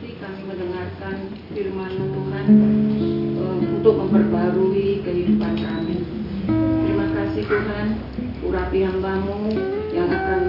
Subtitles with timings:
[0.00, 1.16] kasih kami mendengarkan
[1.52, 2.46] firman Tuhan
[3.36, 5.96] eh, untuk memperbarui kehidupan kami.
[6.48, 7.86] Terima kasih Tuhan,
[8.40, 9.52] urapi hambamu
[9.92, 10.40] yang akan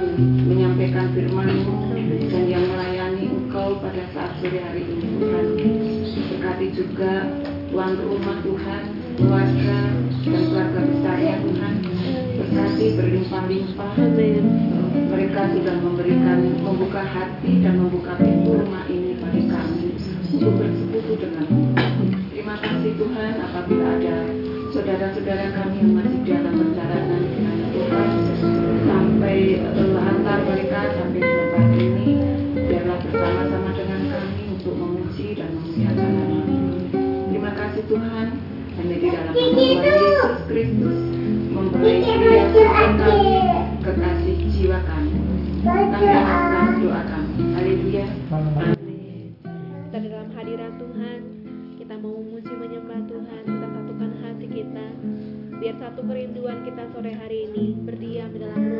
[0.48, 2.00] menyampaikan firman-Mu
[2.32, 5.46] dan yang melayani Engkau pada saat sore hari ini Tuhan.
[6.32, 7.28] Berkati juga
[7.76, 8.84] tuan rumah Tuhan,
[9.20, 9.80] keluarga
[10.32, 11.74] dan keluarga besarnya Tuhan.
[12.40, 13.94] Berkati berlimpah-limpah.
[14.00, 14.44] Amin.
[15.12, 19.11] Mereka sudah memberikan, membuka hati dan membuka pintu rumah ini
[20.32, 21.46] untuk bersekutu dengan
[22.32, 24.16] Terima kasih Tuhan apabila ada
[24.72, 28.10] saudara-saudara kami yang masih dalam perjalanan dengan Tuhan
[28.88, 32.10] sampai eh, antar mereka sampai di tempat ini
[32.56, 36.40] biarlah bersama-sama dengan kami untuk memuji dan memuliakan nama
[37.28, 38.28] Terima kasih Tuhan
[38.80, 40.98] hanya di dalam nama Tuhan Yesus Kristus
[41.52, 41.96] memberi
[42.96, 43.36] kami
[43.84, 45.14] kekasih jiwa kami.
[45.62, 47.36] Kami akan doa kami.
[47.54, 48.08] Haleluya.
[57.02, 58.71] Sore hari ini berdiam di dalam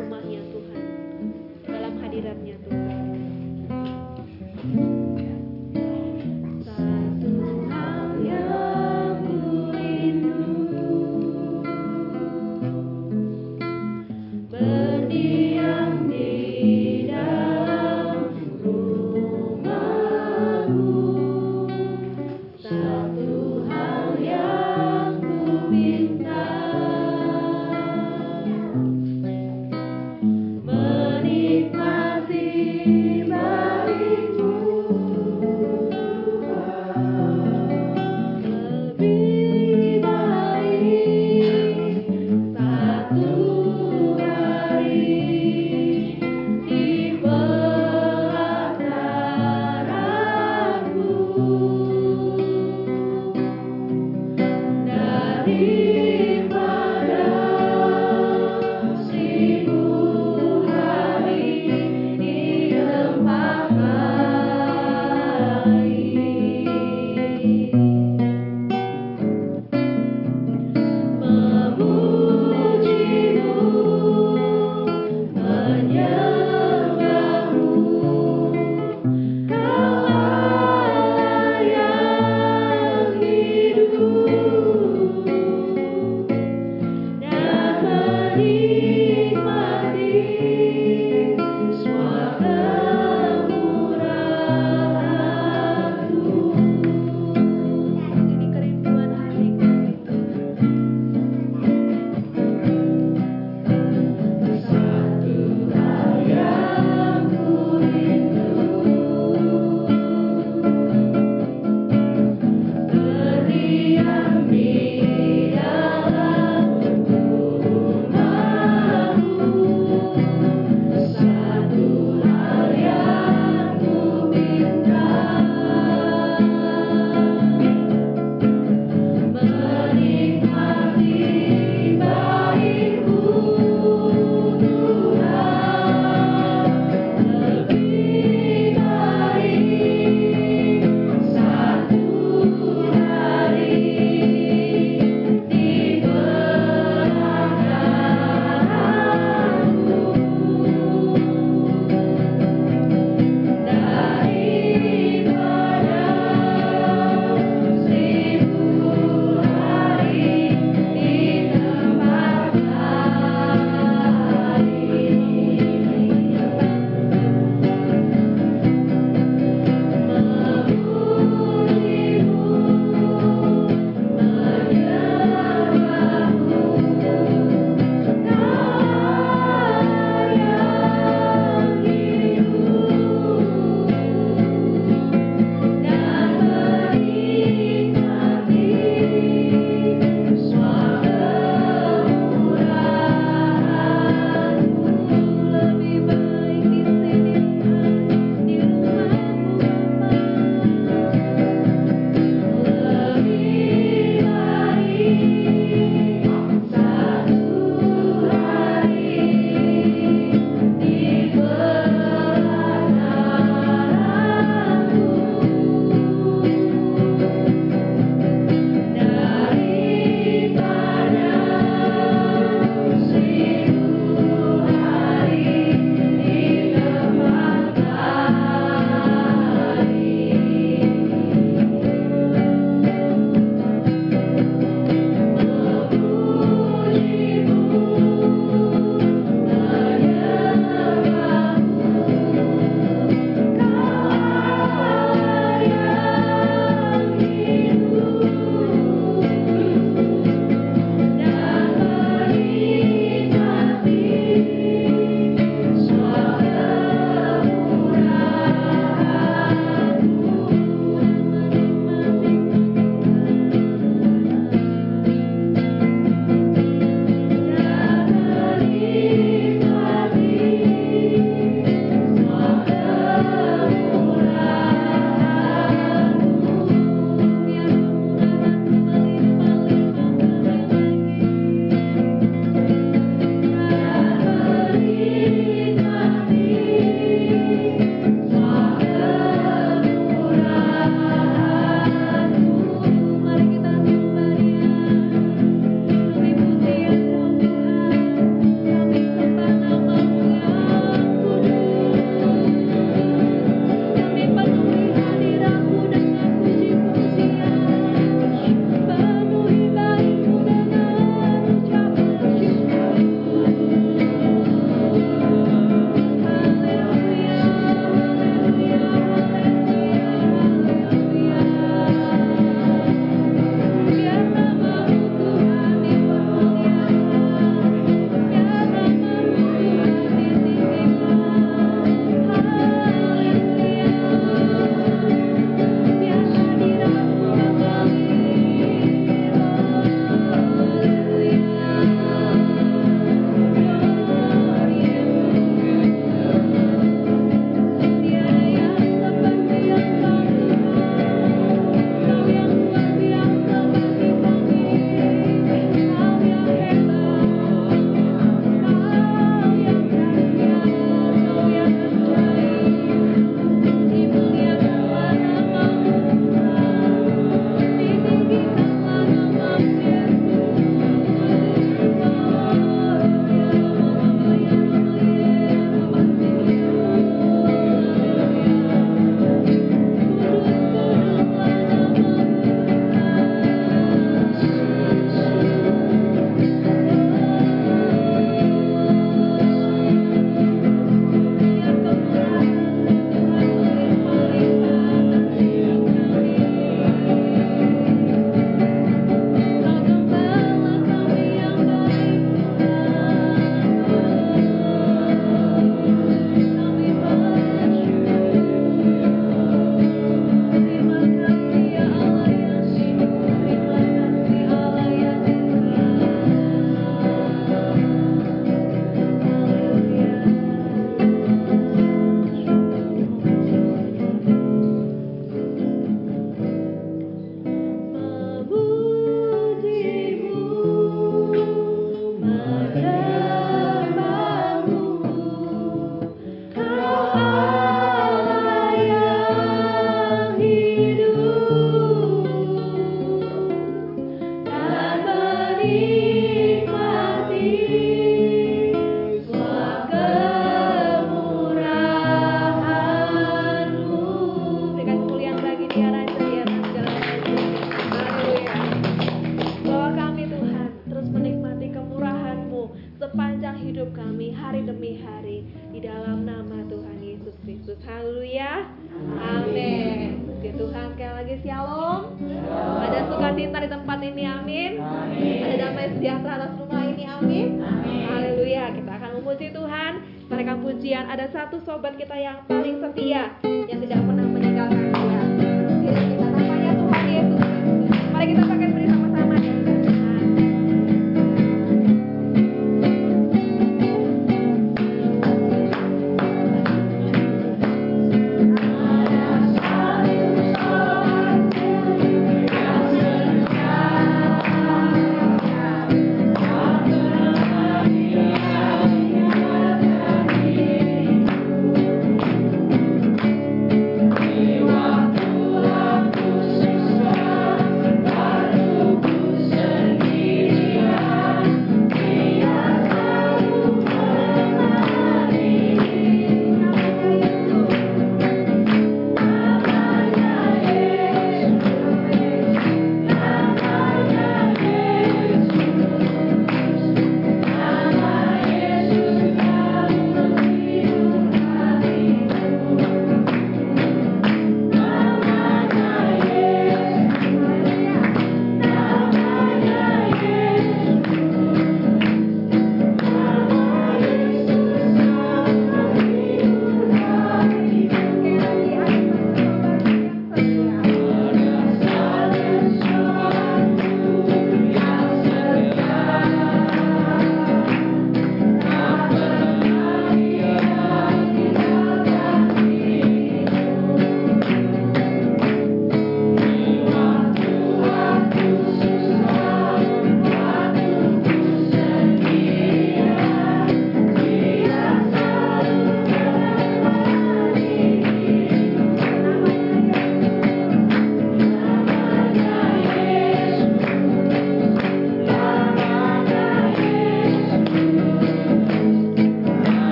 [55.44, 56.01] vida.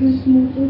[0.00, 0.69] Christmas.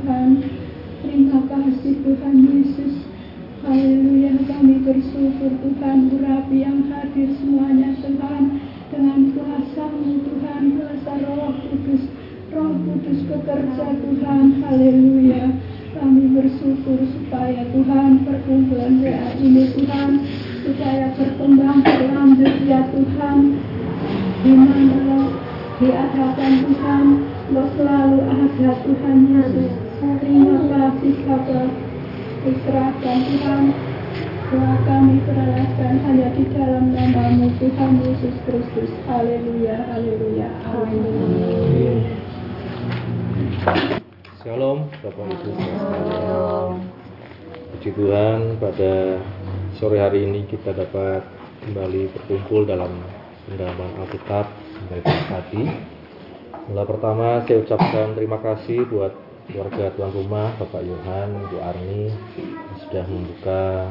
[57.47, 59.15] Saya ucapkan terima kasih buat
[59.47, 63.87] keluarga tuan rumah Bapak Yohan, Bu Arni yang sudah membuka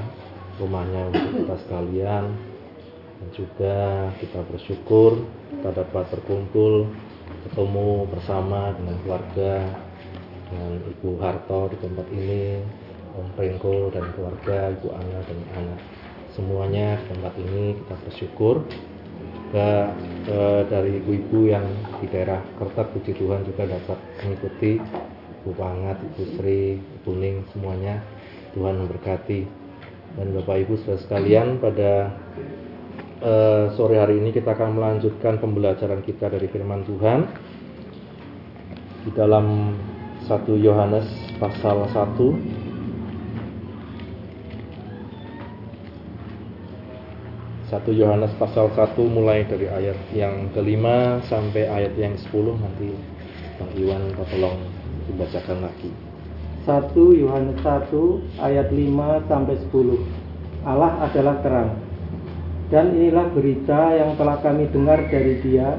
[0.60, 2.36] rumahnya untuk kita sekalian.
[3.20, 3.78] Dan juga
[4.20, 5.24] kita bersyukur
[5.56, 6.92] kita dapat berkumpul
[7.48, 9.54] ketemu bersama dengan keluarga
[10.52, 12.60] dengan Ibu Harto di tempat ini
[13.16, 15.80] Om Pringko dan keluarga Ibu Ana dan anak
[16.40, 18.64] semuanya tempat ini kita bersyukur.
[19.52, 19.92] Juga
[20.32, 21.68] eh, dari ibu-ibu yang
[22.00, 24.80] di daerah Kertek puji Tuhan juga dapat mengikuti.
[25.40, 28.00] Ibu Pangat, Ibu Sri, Ibu Ning semuanya.
[28.56, 29.44] Tuhan memberkati.
[30.16, 32.16] Dan Bapak Ibu saudara sekalian pada
[33.20, 37.20] eh, sore hari ini kita akan melanjutkan pembelajaran kita dari firman Tuhan.
[39.04, 39.76] Di dalam
[40.24, 42.59] 1 Yohanes pasal 1
[47.70, 52.98] 1 Yohanes pasal 1 mulai dari ayat yang kelima sampai ayat yang 10 nanti
[53.62, 54.58] Bang Iwan tolong
[55.06, 55.94] dibacakan lagi.
[56.66, 57.94] 1 Yohanes 1
[58.42, 60.66] ayat 5 sampai 10.
[60.66, 61.78] Allah adalah terang.
[62.74, 65.78] Dan inilah berita yang telah kami dengar dari Dia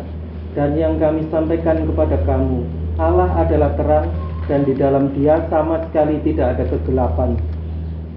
[0.54, 2.70] dan yang kami sampaikan kepada kamu.
[3.02, 4.06] Allah adalah terang
[4.46, 7.34] dan di dalam Dia sama sekali tidak ada kegelapan.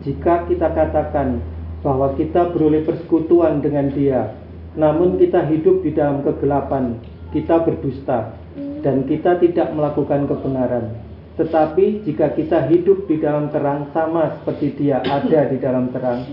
[0.05, 1.41] Jika kita katakan
[1.83, 4.33] bahwa kita beroleh persekutuan dengan Dia,
[4.79, 6.97] namun kita hidup di dalam kegelapan,
[7.35, 8.33] kita berdusta,
[8.81, 10.95] dan kita tidak melakukan kebenaran.
[11.35, 16.23] Tetapi jika kita hidup di dalam terang sama seperti Dia ada di dalam terang,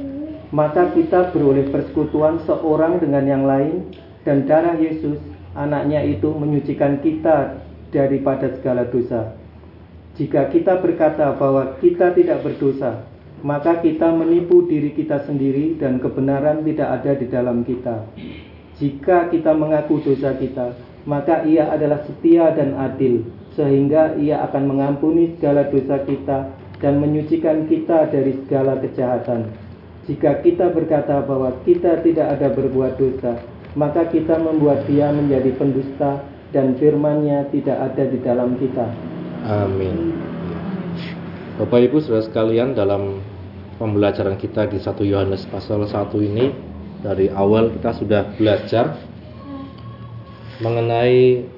[0.55, 3.91] maka kita beroleh persekutuan seorang dengan yang lain,
[4.23, 5.19] dan darah Yesus,
[5.59, 7.59] anaknya itu menyucikan kita
[7.91, 9.35] daripada segala dosa.
[10.15, 13.10] Jika kita berkata bahwa kita tidak berdosa,
[13.41, 18.05] maka kita menipu diri kita sendiri dan kebenaran tidak ada di dalam kita.
[18.81, 23.25] Jika kita mengaku dosa kita, maka ia adalah setia dan adil,
[23.57, 29.53] sehingga ia akan mengampuni segala dosa kita dan menyucikan kita dari segala kejahatan.
[30.09, 33.37] Jika kita berkata bahwa kita tidak ada berbuat dosa,
[33.77, 38.87] maka kita membuat dia menjadi pendusta dan firman-Nya tidak ada di dalam kita.
[39.47, 40.17] Amin.
[41.61, 43.21] Bapak Ibu Saudara sekalian dalam
[43.81, 46.53] pembelajaran kita di 1 Yohanes pasal 1 ini.
[47.01, 48.93] Dari awal kita sudah belajar
[50.61, 51.49] mengenai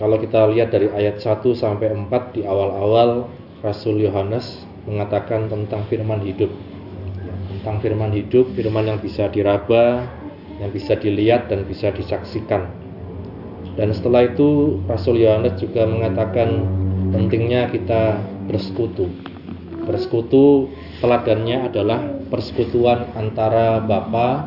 [0.00, 3.28] kalau kita lihat dari ayat 1 sampai 4 di awal-awal
[3.60, 6.48] Rasul Yohanes mengatakan tentang firman hidup.
[7.52, 10.08] Tentang firman hidup, firman yang bisa diraba
[10.56, 12.64] yang bisa dilihat dan bisa disaksikan.
[13.76, 16.64] Dan setelah itu Rasul Yohanes juga mengatakan
[17.12, 19.27] pentingnya kita bersekutu
[19.88, 20.68] Bersekutu
[21.00, 24.44] teladannya adalah persekutuan antara Bapa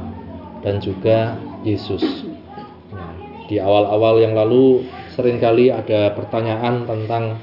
[0.62, 1.34] dan juga
[1.66, 2.06] Yesus.
[2.94, 3.18] Nah,
[3.50, 4.86] di awal-awal yang lalu
[5.18, 7.42] sering kali ada pertanyaan tentang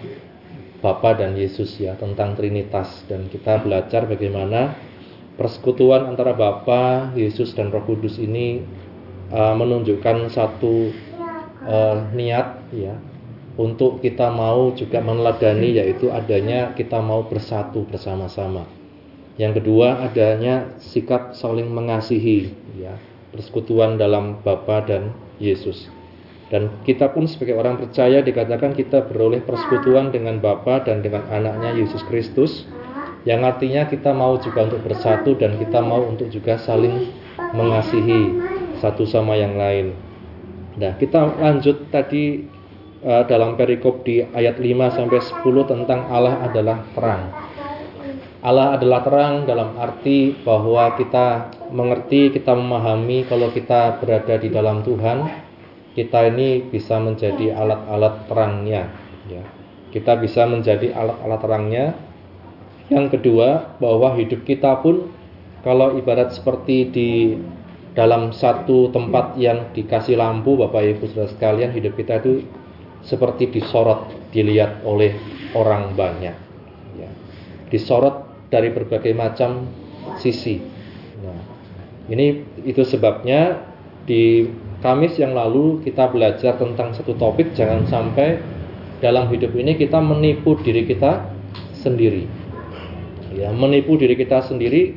[0.79, 4.79] Bapa dan Yesus ya, tentang Trinitas dan kita belajar bagaimana
[5.35, 8.63] persekutuan antara Bapa, Yesus dan Roh Kudus ini
[9.35, 10.95] uh, menunjukkan satu
[11.67, 12.95] uh, niat ya
[13.59, 18.65] untuk kita mau juga meneladani yaitu adanya kita mau bersatu bersama-sama.
[19.35, 22.95] Yang kedua adanya sikap saling mengasihi ya,
[23.35, 25.11] persekutuan dalam Bapa dan
[25.43, 25.91] Yesus.
[26.49, 31.77] Dan kita pun sebagai orang percaya dikatakan kita beroleh persekutuan dengan Bapa dan dengan anaknya
[31.77, 32.65] Yesus Kristus
[33.29, 37.11] yang artinya kita mau juga untuk bersatu dan kita mau untuk juga saling
[37.53, 38.39] mengasihi
[38.81, 39.93] satu sama yang lain.
[40.79, 42.47] Nah, kita lanjut tadi
[43.05, 47.23] uh, dalam perikop di ayat 5 sampai 10 tentang Allah adalah terang.
[48.39, 54.87] Allah adalah terang dalam arti bahwa kita mengerti, kita memahami kalau kita berada di dalam
[54.87, 55.27] Tuhan,
[55.99, 58.83] kita ini bisa menjadi alat-alat terangnya.
[59.27, 59.43] Ya.
[59.91, 61.85] Kita bisa menjadi alat-alat terangnya
[62.89, 65.13] yang kedua, bahwa hidup kita pun
[65.61, 67.11] kalau ibarat seperti di
[67.93, 72.49] dalam satu tempat yang dikasih lampu Bapak Ibu Saudara sekalian, hidup kita itu
[73.05, 75.17] seperti disorot, dilihat oleh
[75.55, 76.37] orang banyak.
[76.97, 77.11] Ya.
[77.71, 79.69] Disorot dari berbagai macam
[80.17, 80.61] sisi.
[81.21, 81.41] Nah,
[82.09, 83.61] ini itu sebabnya
[84.09, 88.39] di Kamis yang lalu kita belajar tentang satu topik jangan sampai
[89.03, 91.35] dalam hidup ini kita menipu diri kita
[91.75, 92.31] sendiri
[93.35, 94.95] ya menipu diri kita sendiri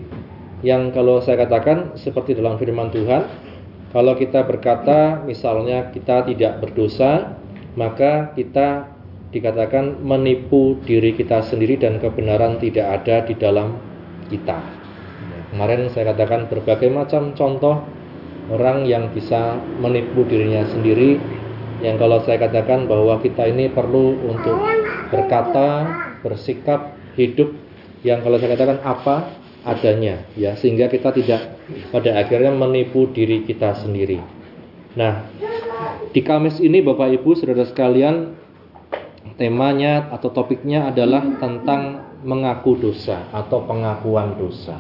[0.62, 3.26] yang kalau saya katakan seperti dalam firman Tuhan
[3.90, 7.40] kalau kita berkata misalnya kita tidak berdosa
[7.80, 8.92] maka kita
[9.32, 13.80] dikatakan menipu diri kita sendiri dan kebenaran tidak ada di dalam
[14.28, 14.60] kita.
[15.52, 17.84] Kemarin saya katakan berbagai macam contoh
[18.52, 21.20] orang yang bisa menipu dirinya sendiri.
[21.84, 24.56] Yang kalau saya katakan bahwa kita ini perlu untuk
[25.10, 25.92] berkata,
[26.24, 27.52] bersikap, hidup.
[28.04, 29.16] Yang kalau saya katakan apa
[29.62, 31.54] adanya ya sehingga kita tidak
[31.94, 34.18] pada akhirnya menipu diri kita sendiri.
[34.98, 35.28] Nah,
[36.12, 38.36] di Kamis ini Bapak Ibu Saudara sekalian
[39.39, 44.78] temanya atau topiknya adalah tentang mengaku dosa atau pengakuan dosa.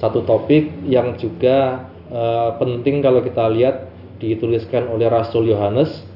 [0.00, 2.22] Satu topik yang juga e,
[2.56, 6.06] penting kalau kita lihat dituliskan oleh Rasul Yohanes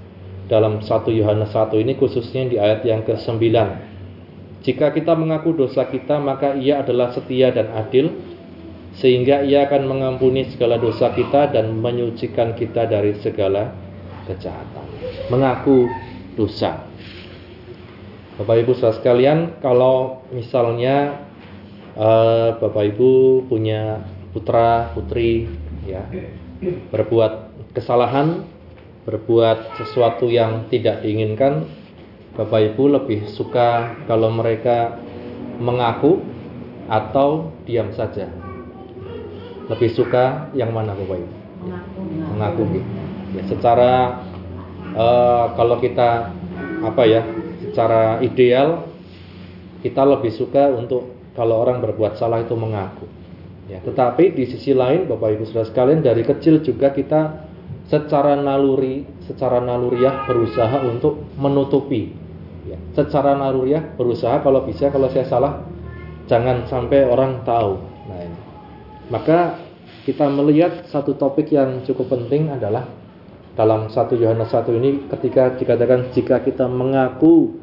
[0.48, 3.42] dalam 1 Yohanes 1 ini khususnya di ayat yang ke-9
[4.64, 8.08] jika kita mengaku dosa kita, maka Ia adalah setia dan adil,
[8.98, 13.74] sehingga Ia akan mengampuni segala dosa kita dan menyucikan kita dari segala
[14.30, 14.86] kejahatan.
[15.30, 15.90] Mengaku
[16.38, 16.86] dosa.
[18.34, 21.22] Bapak Ibu saudara sekalian, kalau misalnya
[21.94, 24.02] uh, Bapak Ibu punya
[24.34, 25.46] putra putri,
[25.86, 26.02] ya
[26.90, 28.42] berbuat kesalahan,
[29.06, 31.66] berbuat sesuatu yang tidak diinginkan,
[32.34, 34.98] Bapak Ibu lebih suka kalau mereka
[35.62, 36.18] mengaku
[36.90, 38.43] atau diam saja?
[39.70, 41.34] Lebih suka yang mana Bapak Ibu?
[41.64, 42.00] Mengaku.
[42.36, 42.90] Mengaku gitu.
[43.34, 43.92] Ya, secara
[44.94, 46.30] uh, kalau kita
[46.84, 47.22] apa ya?
[47.64, 48.86] Secara ideal
[49.82, 53.08] kita lebih suka untuk kalau orang berbuat salah itu mengaku.
[53.64, 57.48] Ya, tetapi di sisi lain Bapak Ibu Saudara sekalian dari kecil juga kita
[57.88, 62.24] secara naluri, secara naluriah berusaha untuk menutupi
[62.68, 65.52] ya, secara naruriah berusaha kalau bisa kalau saya salah
[66.26, 67.93] jangan sampai orang tahu.
[69.12, 69.60] Maka
[70.04, 72.88] kita melihat satu topik yang cukup penting adalah
[73.54, 77.54] dalam satu Yohanes 1 ini ketika dikatakan jika kita mengaku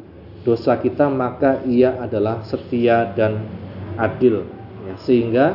[0.41, 3.45] dosa kita maka ia adalah setia dan
[3.99, 4.47] adil
[4.87, 5.45] ya, sehingga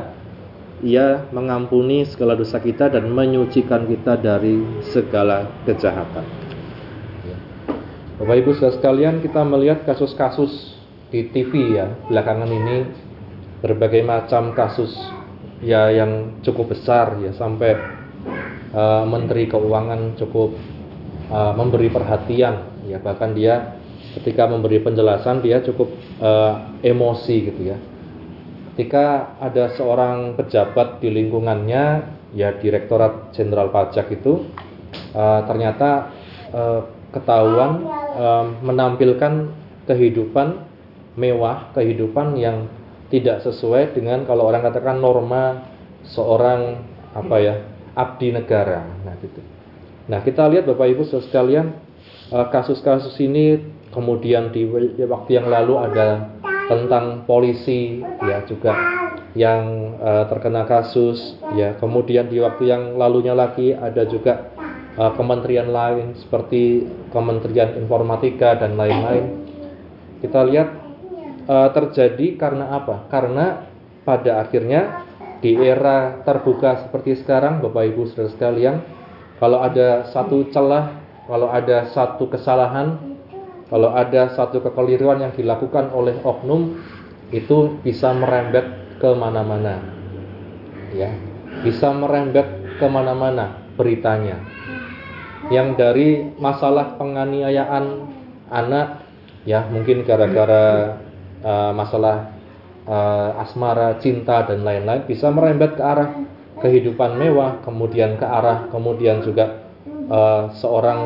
[0.85, 4.61] ia mengampuni segala dosa kita dan menyucikan kita dari
[4.93, 6.23] segala kejahatan.
[8.17, 10.77] Bapak Ibu saudara sekalian kita melihat kasus-kasus
[11.09, 12.77] di TV ya belakangan ini
[13.61, 14.93] berbagai macam kasus
[15.63, 17.73] ya yang cukup besar ya sampai
[18.73, 20.53] uh, Menteri Keuangan cukup
[21.33, 23.77] uh, memberi perhatian ya bahkan dia
[24.17, 27.77] ketika memberi penjelasan dia cukup uh, emosi gitu ya.
[28.73, 31.85] Ketika ada seorang pejabat di lingkungannya
[32.37, 34.45] ya Direktorat Jenderal Pajak itu
[35.17, 36.13] uh, ternyata
[36.53, 37.81] uh, ketahuan
[38.13, 39.49] um, menampilkan
[39.89, 40.61] kehidupan
[41.17, 42.69] mewah, kehidupan yang
[43.07, 45.63] tidak sesuai dengan kalau orang katakan norma
[46.11, 46.83] seorang
[47.15, 47.55] apa ya
[47.95, 48.83] abdi negara.
[49.03, 49.41] Nah gitu.
[50.07, 51.75] Nah kita lihat Bapak Ibu sekalian
[52.31, 53.63] kasus-kasus ini
[53.95, 54.67] kemudian di
[55.07, 56.35] waktu yang lalu ada
[56.67, 58.75] tentang polisi ya juga
[59.37, 64.51] yang uh, terkena kasus ya kemudian di waktu yang lalunya lagi ada juga
[64.97, 69.47] uh, kementerian lain seperti Kementerian Informatika dan lain-lain.
[70.19, 70.86] Kita lihat
[71.47, 73.07] uh, terjadi karena apa?
[73.09, 73.65] Karena
[74.03, 75.07] pada akhirnya
[75.39, 78.75] di era terbuka seperti sekarang Bapak Ibu Saudara sekalian,
[79.37, 82.97] kalau ada satu celah, kalau ada satu kesalahan,
[83.67, 86.79] kalau ada satu kekeliruan yang dilakukan oleh oknum
[87.29, 88.65] itu bisa merembet
[88.97, 89.83] ke mana-mana,
[90.95, 91.11] ya,
[91.61, 92.47] bisa merembet
[92.79, 94.39] ke mana-mana beritanya.
[95.53, 96.09] Yang dari
[96.41, 97.85] masalah penganiayaan
[98.49, 99.05] anak,
[99.45, 100.97] ya mungkin gara-gara
[101.47, 102.35] uh, masalah
[102.83, 106.11] uh, asmara, cinta dan lain-lain bisa merembet ke arah
[106.59, 109.63] kehidupan mewah, kemudian ke arah kemudian juga
[110.11, 110.99] uh, seorang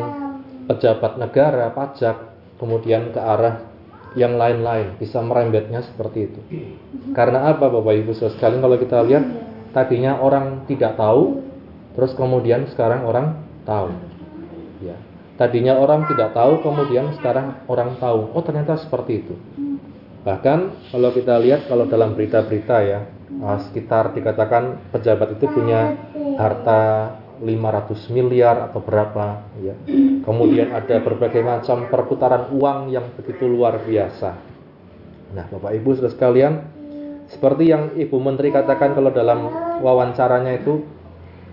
[0.65, 2.17] pejabat negara, pajak,
[2.57, 3.69] kemudian ke arah
[4.15, 6.39] yang lain-lain bisa merembetnya seperti itu.
[7.15, 9.23] Karena apa Bapak Ibu sekalian kalau kita lihat
[9.71, 11.43] tadinya orang tidak tahu,
[11.95, 13.91] terus kemudian sekarang orang tahu.
[14.83, 14.99] Ya.
[15.39, 18.29] Tadinya orang tidak tahu, kemudian sekarang orang tahu.
[18.35, 19.33] Oh ternyata seperti itu.
[20.21, 20.59] Bahkan
[20.93, 23.09] kalau kita lihat kalau dalam berita-berita ya
[23.41, 25.97] uh, sekitar dikatakan pejabat itu punya
[26.37, 29.73] harta 500 miliar atau berapa ya.
[30.21, 34.37] Kemudian ada berbagai macam perputaran uang yang begitu luar biasa.
[35.33, 36.53] Nah, Bapak Ibu Saudara sekalian,
[37.33, 39.49] seperti yang Ibu Menteri katakan kalau dalam
[39.81, 40.85] wawancaranya itu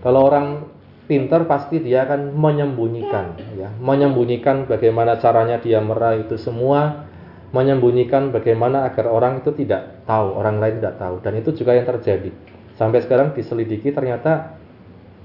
[0.05, 0.69] kalau orang
[1.09, 7.08] pintar pasti dia akan menyembunyikan ya, menyembunyikan bagaimana caranya dia meraih itu semua
[7.51, 11.21] menyembunyikan bagaimana agar orang itu tidak tahu, orang lain tidak tahu.
[11.25, 12.31] Dan itu juga yang terjadi.
[12.77, 14.59] Sampai sekarang diselidiki ternyata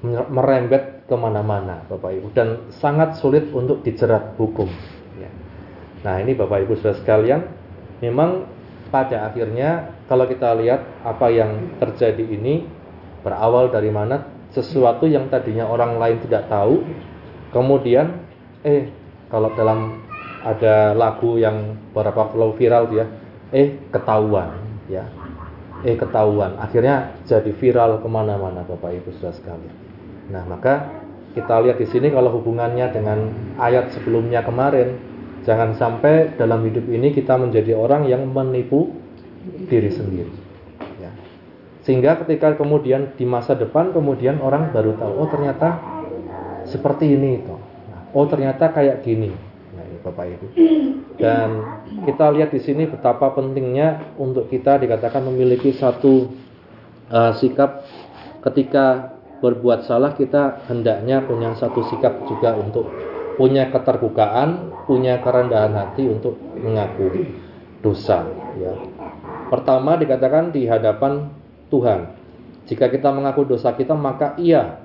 [0.03, 4.67] merembet ke mana-mana, Bapak Ibu, dan sangat sulit untuk dijerat hukum.
[5.15, 5.31] Ya.
[6.03, 7.47] Nah ini Bapak Ibu sudah sekalian,
[8.03, 8.47] memang
[8.91, 12.67] pada akhirnya kalau kita lihat apa yang terjadi ini
[13.23, 16.83] berawal dari mana sesuatu yang tadinya orang lain tidak tahu,
[17.55, 18.21] kemudian
[18.67, 18.91] eh
[19.31, 20.02] kalau dalam
[20.43, 23.07] ada lagu yang beberapa kalau viral dia
[23.55, 24.51] eh ketahuan
[24.91, 25.07] ya.
[25.83, 26.55] Eh ketahuan.
[26.59, 29.67] Akhirnya jadi viral ke mana-mana bapak ibu sudah sekali
[30.23, 30.87] nah maka
[31.35, 35.11] kita lihat di sini kalau hubungannya dengan ayat sebelumnya kemarin.
[35.43, 38.95] Jangan sampai dalam hidup ini kita menjadi orang yang menipu
[39.43, 40.33] diri sendiri
[40.99, 41.11] ya.
[41.83, 45.79] sehingga ketika kemudian di masa depan kemudian orang baru tahu oh ternyata
[46.63, 47.55] seperti ini itu
[47.91, 49.35] nah, oh ternyata kayak gini
[50.03, 50.47] Bapak Ibu.
[51.15, 51.49] Dan
[52.03, 56.27] kita lihat di sini betapa pentingnya untuk kita dikatakan memiliki satu
[57.07, 57.87] uh, sikap
[58.43, 62.87] ketika berbuat salah kita hendaknya punya satu sikap juga untuk
[63.39, 67.31] punya keterbukaan, punya kerendahan hati untuk mengaku
[67.79, 68.27] dosa
[68.59, 68.75] ya.
[69.47, 71.31] Pertama dikatakan di hadapan
[71.71, 72.19] Tuhan.
[72.63, 74.82] Jika kita mengaku dosa kita maka ia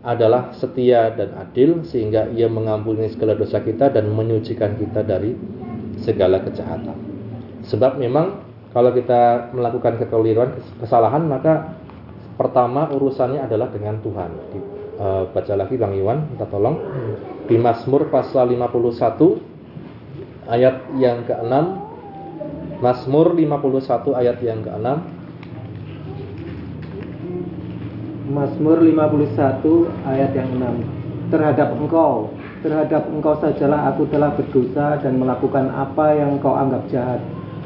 [0.00, 5.36] adalah setia dan adil sehingga ia mengampuni segala dosa kita dan menyucikan kita dari
[6.00, 6.96] segala kejahatan.
[7.68, 8.40] Sebab memang
[8.72, 11.76] kalau kita melakukan kekeliruan, kesalahan maka
[12.40, 14.30] pertama urusannya adalah dengan Tuhan.
[14.96, 16.80] E, baca lagi Bang Iwan, minta tolong
[17.44, 21.54] di Mazmur pasal 51 ayat yang ke-6
[22.80, 24.88] Mazmur 51 ayat yang ke-6
[28.30, 32.30] Mazmur 51 ayat yang 6 Terhadap engkau
[32.62, 37.18] Terhadap engkau sajalah aku telah berdosa dan melakukan apa yang engkau anggap jahat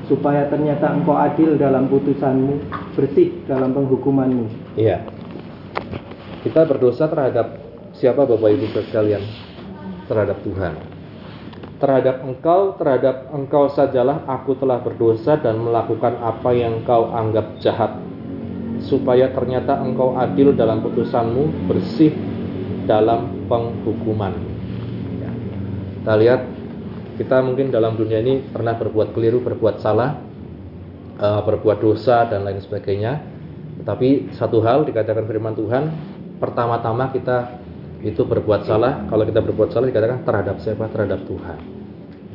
[0.08, 2.64] Supaya ternyata engkau adil dalam putusanmu
[2.96, 4.76] Bersih dalam penghukumanmu.
[4.80, 5.04] Iya.
[6.44, 7.60] Kita berdosa terhadap
[7.96, 9.24] siapa Bapak Ibu sekalian?
[10.08, 10.76] Terhadap Tuhan.
[11.80, 17.96] Terhadap engkau, terhadap engkau sajalah aku telah berdosa dan melakukan apa yang engkau anggap jahat
[18.84, 22.12] supaya ternyata engkau adil dalam putusanmu, bersih
[22.84, 24.32] dalam penghukuman.
[26.04, 26.40] Kita lihat,
[27.16, 30.20] kita mungkin dalam dunia ini pernah berbuat keliru, berbuat salah,
[31.16, 33.24] uh, berbuat dosa dan lain sebagainya.
[33.80, 35.84] Tetapi satu hal dikatakan firman Tuhan,
[36.36, 37.56] pertama-tama kita
[38.04, 39.08] itu berbuat salah.
[39.08, 40.84] Kalau kita berbuat salah dikatakan terhadap siapa?
[40.92, 41.58] Terhadap Tuhan.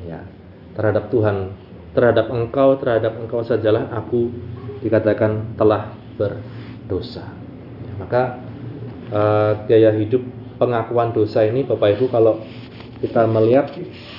[0.09, 0.25] Ya,
[0.73, 1.53] terhadap Tuhan,
[1.93, 4.33] terhadap engkau, terhadap engkau sajalah aku
[4.81, 7.23] dikatakan telah berdosa.
[7.87, 8.21] Ya, maka
[9.15, 10.19] uh, gaya hidup
[10.59, 12.43] pengakuan dosa ini Bapak Ibu kalau
[12.99, 13.71] kita melihat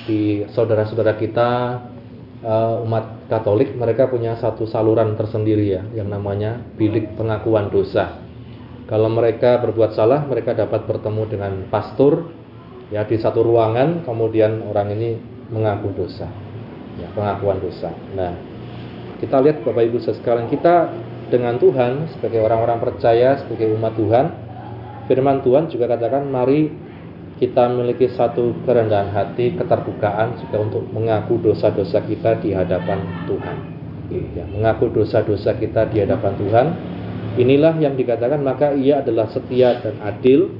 [0.09, 1.49] di saudara-saudara kita
[2.41, 8.19] uh, umat Katolik mereka punya satu saluran tersendiri ya yang namanya bilik pengakuan dosa.
[8.89, 12.27] Kalau mereka berbuat salah, mereka dapat bertemu dengan pastor
[12.91, 15.15] ya di satu ruangan, kemudian orang ini
[15.47, 16.27] mengaku dosa.
[16.99, 17.87] Ya, pengakuan dosa.
[18.19, 18.35] Nah,
[19.23, 20.91] kita lihat Bapak Ibu sekalian, kita
[21.31, 24.25] dengan Tuhan sebagai orang-orang percaya sebagai umat Tuhan
[25.07, 26.91] firman Tuhan juga katakan mari
[27.41, 33.57] kita memiliki satu kerendahan hati keterbukaan juga untuk mengaku dosa-dosa kita di hadapan Tuhan.
[34.37, 36.67] Ya, mengaku dosa-dosa kita di hadapan Tuhan.
[37.41, 40.53] Inilah yang dikatakan maka ia adalah setia dan adil.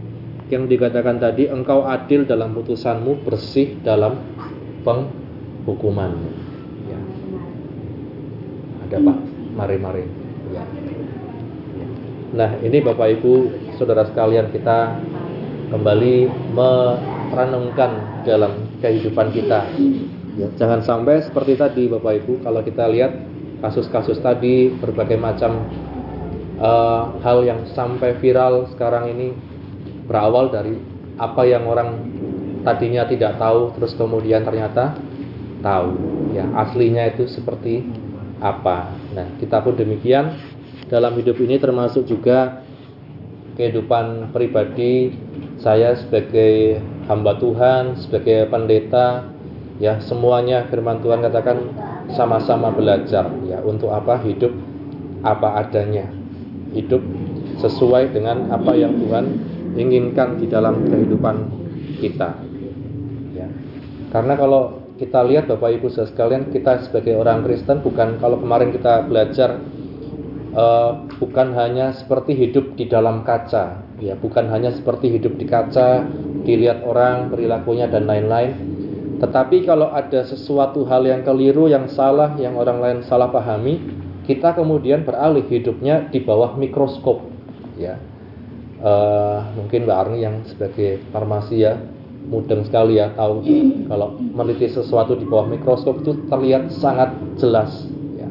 [0.50, 4.20] Yang dikatakan tadi engkau adil dalam putusanmu bersih dalam
[4.84, 6.32] penghukumanmu.
[6.90, 7.00] Ya.
[8.90, 9.18] ada pak?
[9.56, 10.21] Mari-mari.
[12.32, 14.96] Nah ini bapak ibu saudara sekalian kita
[15.72, 16.16] kembali
[16.52, 19.72] merenungkan dalam kehidupan kita.
[20.36, 23.16] Ya, jangan sampai seperti tadi bapak ibu kalau kita lihat
[23.64, 25.68] kasus-kasus tadi berbagai macam
[26.60, 29.36] uh, hal yang sampai viral sekarang ini
[30.08, 30.76] berawal dari
[31.20, 32.00] apa yang orang
[32.64, 34.96] tadinya tidak tahu terus kemudian ternyata
[35.64, 35.96] tahu.
[36.32, 37.84] Ya aslinya itu seperti
[38.42, 40.36] apa nah kita pun demikian
[40.90, 42.66] dalam hidup ini termasuk juga
[43.56, 45.14] kehidupan pribadi
[45.62, 49.30] saya sebagai hamba Tuhan sebagai pendeta
[49.78, 51.58] ya semuanya firman Tuhan katakan
[52.18, 54.52] sama-sama belajar ya untuk apa hidup
[55.22, 56.10] apa adanya
[56.74, 57.04] hidup
[57.62, 59.26] sesuai dengan apa yang Tuhan
[59.78, 61.36] inginkan di dalam kehidupan
[62.02, 62.36] kita.
[63.38, 63.48] Ya.
[64.12, 69.10] Karena kalau kita lihat Bapak Ibu sekalian, kita sebagai orang Kristen bukan kalau kemarin kita
[69.10, 69.58] belajar
[70.54, 76.06] uh, bukan hanya seperti hidup di dalam kaca, ya, bukan hanya seperti hidup di kaca,
[76.46, 78.54] dilihat orang perilakunya dan lain-lain.
[79.18, 83.82] Tetapi kalau ada sesuatu hal yang keliru, yang salah, yang orang lain salah pahami,
[84.30, 87.26] kita kemudian beralih hidupnya di bawah mikroskop,
[87.74, 87.98] ya
[88.86, 91.74] uh, mungkin Mbak Arni yang sebagai farmasi ya
[92.32, 93.44] mudeng sekali ya tahu.
[93.92, 98.28] Kalau meneliti sesuatu di bawah mikroskop itu terlihat sangat jelas ya.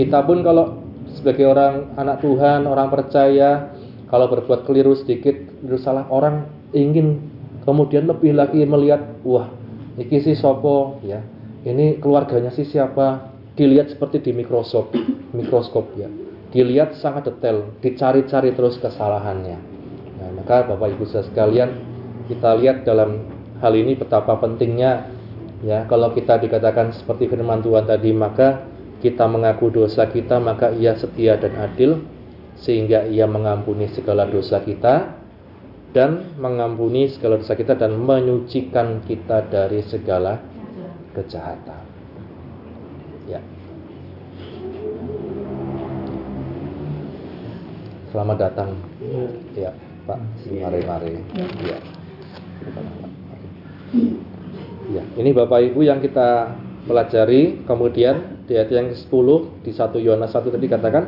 [0.00, 0.80] kita pun kalau
[1.12, 3.76] sebagai orang anak Tuhan orang percaya
[4.08, 6.08] kalau berbuat keliru sedikit keliru salah.
[6.08, 7.20] Orang ingin
[7.68, 9.52] kemudian lebih lagi melihat wah
[10.00, 11.20] ini si sopo ya.
[11.68, 13.34] Ini keluarganya si siapa?
[13.58, 14.94] Dilihat seperti di mikroskop
[15.36, 16.08] mikroskop ya.
[16.48, 19.58] Dilihat sangat detail, dicari-cari terus kesalahannya.
[20.16, 21.97] Nah, maka Bapak Ibu sekalian,
[22.28, 23.24] kita lihat dalam
[23.58, 25.10] hal ini betapa pentingnya
[25.64, 28.68] ya kalau kita dikatakan seperti firman Tuhan tadi maka
[29.02, 32.04] kita mengaku dosa kita maka ia setia dan adil
[32.58, 35.18] sehingga ia mengampuni segala dosa kita
[35.96, 40.42] dan mengampuni segala dosa kita dan menyucikan kita dari segala
[41.16, 41.82] kejahatan.
[43.30, 43.40] Ya.
[48.12, 48.70] Selamat datang.
[49.56, 49.72] Ya,
[50.04, 50.18] Pak.
[50.48, 51.24] Mari-mari.
[51.64, 51.78] Ya.
[54.88, 56.56] Ya, ini Bapak Ibu yang kita
[56.88, 57.64] pelajari.
[57.68, 59.28] Kemudian di ayat yang ke-10
[59.64, 61.04] di 1 Yohanes 1 tadi katakan,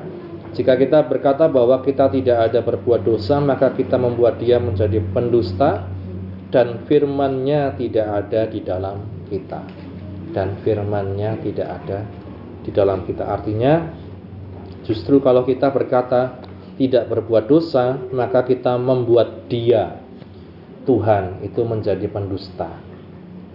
[0.52, 5.88] jika kita berkata bahwa kita tidak ada berbuat dosa, maka kita membuat dia menjadi pendusta
[6.50, 8.96] dan firman-Nya tidak ada di dalam
[9.30, 9.62] kita.
[10.34, 12.04] Dan firman-Nya tidak ada
[12.66, 13.24] di dalam kita.
[13.30, 13.94] Artinya
[14.84, 16.42] justru kalau kita berkata
[16.76, 19.99] tidak berbuat dosa, maka kita membuat dia
[20.90, 22.66] Tuhan itu menjadi pendusta.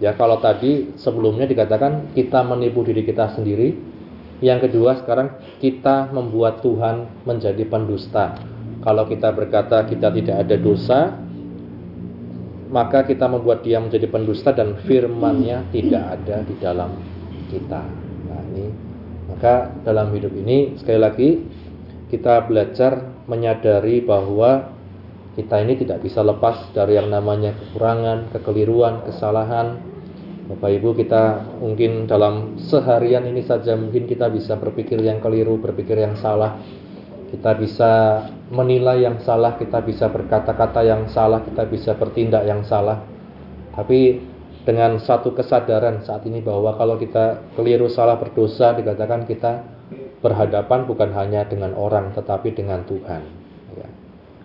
[0.00, 3.76] Ya kalau tadi sebelumnya dikatakan kita menipu diri kita sendiri,
[4.40, 8.40] yang kedua sekarang kita membuat Tuhan menjadi pendusta.
[8.80, 11.00] Kalau kita berkata kita tidak ada dosa,
[12.72, 16.90] maka kita membuat dia menjadi pendusta dan firmannya tidak ada di dalam
[17.52, 17.84] kita.
[18.28, 18.66] Nah ini
[19.28, 21.28] maka dalam hidup ini sekali lagi
[22.12, 24.75] kita belajar menyadari bahwa
[25.36, 29.76] kita ini tidak bisa lepas dari yang namanya kekurangan, kekeliruan, kesalahan.
[30.48, 36.00] Bapak Ibu kita mungkin dalam seharian ini saja mungkin kita bisa berpikir yang keliru, berpikir
[36.00, 36.56] yang salah.
[37.28, 43.04] Kita bisa menilai yang salah, kita bisa berkata-kata yang salah, kita bisa bertindak yang salah.
[43.76, 44.16] Tapi
[44.64, 49.52] dengan satu kesadaran saat ini bahwa kalau kita keliru salah berdosa dikatakan kita
[50.24, 53.45] berhadapan bukan hanya dengan orang tetapi dengan Tuhan.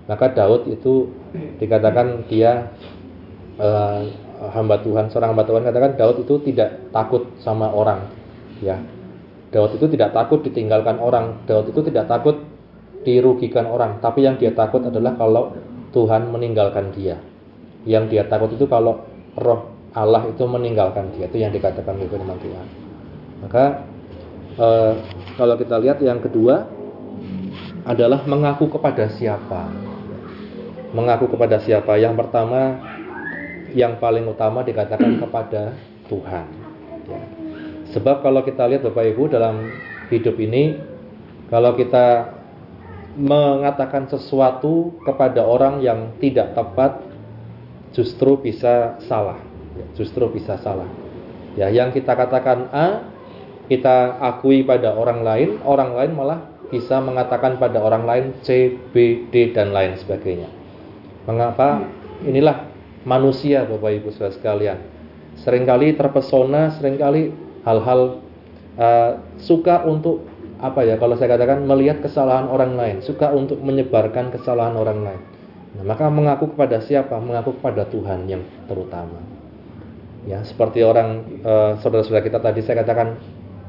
[0.09, 1.13] Maka Daud itu
[1.61, 2.73] dikatakan dia
[3.61, 4.01] uh,
[4.49, 8.09] hamba Tuhan, seorang hamba Tuhan katakan Daud itu tidak takut sama orang.
[8.59, 8.81] Ya.
[9.51, 12.39] Daud itu tidak takut ditinggalkan orang, Daud itu tidak takut
[13.03, 15.51] dirugikan orang, tapi yang dia takut adalah kalau
[15.91, 17.19] Tuhan meninggalkan dia.
[17.83, 19.03] Yang dia takut itu kalau
[19.35, 22.67] roh Allah itu meninggalkan dia, itu yang dikatakan oleh firman Tuhan.
[23.43, 23.63] Maka
[24.55, 24.93] uh,
[25.35, 26.69] kalau kita lihat yang kedua
[27.83, 29.90] adalah mengaku kepada siapa.
[30.91, 31.95] Mengaku kepada siapa?
[31.95, 32.77] Yang pertama,
[33.71, 35.75] yang paling utama dikatakan kepada
[36.11, 36.47] Tuhan.
[37.07, 37.21] Ya.
[37.95, 39.71] Sebab kalau kita lihat Bapak Ibu dalam
[40.11, 40.75] hidup ini,
[41.47, 42.35] kalau kita
[43.15, 47.03] mengatakan sesuatu kepada orang yang tidak tepat,
[47.91, 49.39] justru bisa salah.
[49.75, 50.87] Ya, justru bisa salah.
[51.55, 53.07] Ya, yang kita katakan A,
[53.67, 56.39] kita akui pada orang lain, orang lain malah
[56.71, 60.60] bisa mengatakan pada orang lain C, B, D dan lain sebagainya.
[61.25, 61.85] Mengapa?
[62.21, 62.69] Inilah
[63.05, 64.79] manusia Bapak Ibu Saudara sekalian.
[65.41, 67.33] Seringkali terpesona, sering kali
[67.65, 68.21] hal-hal
[68.77, 69.11] uh,
[69.41, 70.25] suka untuk
[70.61, 75.21] apa ya kalau saya katakan melihat kesalahan orang lain, suka untuk menyebarkan kesalahan orang lain.
[75.71, 77.17] Nah, maka mengaku kepada siapa?
[77.17, 79.17] Mengaku kepada Tuhan yang terutama.
[80.29, 83.17] Ya, seperti orang uh, saudara-saudara kita tadi saya katakan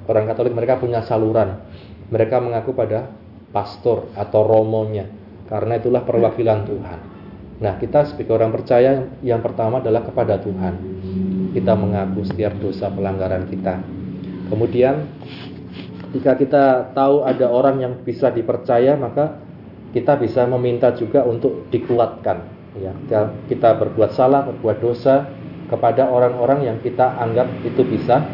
[0.04, 1.64] orang Katolik mereka punya saluran.
[2.12, 3.08] Mereka mengaku pada
[3.56, 5.08] pastor atau romonya
[5.48, 6.98] karena itulah perwakilan Tuhan.
[7.62, 10.74] Nah, kita sebagai orang percaya yang pertama adalah kepada Tuhan.
[11.54, 13.78] Kita mengaku setiap dosa pelanggaran kita.
[14.50, 15.06] Kemudian
[16.10, 19.38] jika kita tahu ada orang yang bisa dipercaya, maka
[19.94, 22.50] kita bisa meminta juga untuk dikuatkan.
[22.82, 22.92] Ya,
[23.46, 25.28] kita berbuat salah, berbuat dosa
[25.68, 28.24] kepada orang-orang yang kita anggap itu bisa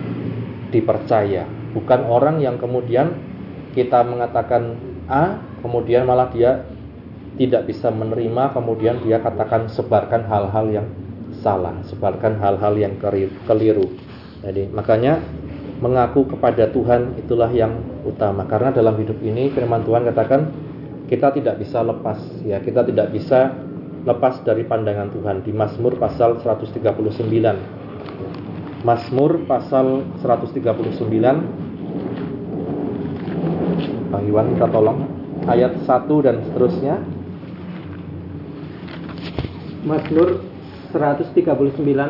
[0.74, 3.14] dipercaya, bukan orang yang kemudian
[3.72, 4.74] kita mengatakan
[5.08, 6.66] A, kemudian malah dia
[7.38, 10.90] tidak bisa menerima, kemudian dia katakan sebarkan hal-hal yang
[11.38, 12.98] salah, sebarkan hal-hal yang
[13.46, 13.94] keliru.
[14.42, 15.22] Jadi makanya
[15.78, 17.72] mengaku kepada Tuhan itulah yang
[18.02, 18.44] utama.
[18.50, 20.50] Karena dalam hidup ini firman Tuhan katakan
[21.08, 23.54] kita tidak bisa lepas ya kita tidak bisa
[24.02, 25.46] lepas dari pandangan Tuhan.
[25.46, 30.58] Di Mazmur pasal 139 Mazmur pasal 139
[34.08, 35.06] Bang Iwan kita tolong.
[35.48, 37.00] Ayat 1 dan seterusnya
[39.86, 40.42] Mazmur
[40.90, 41.38] 139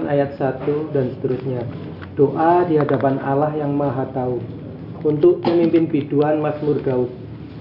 [0.09, 1.61] ayat 1 dan seterusnya
[2.17, 4.41] Doa di hadapan Allah yang Maha Tahu.
[5.05, 7.13] Untuk pemimpin biduan Mazmur Daud.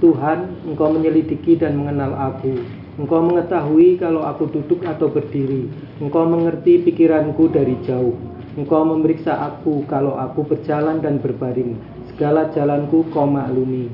[0.02, 2.56] Tuhan, Engkau menyelidiki dan mengenal aku.
[2.98, 5.70] Engkau mengetahui kalau aku duduk atau berdiri.
[6.02, 8.18] Engkau mengerti pikiranku dari jauh.
[8.58, 11.78] Engkau memeriksa aku kalau aku berjalan dan berbaring.
[12.10, 13.94] Segala jalanku kau maklumi.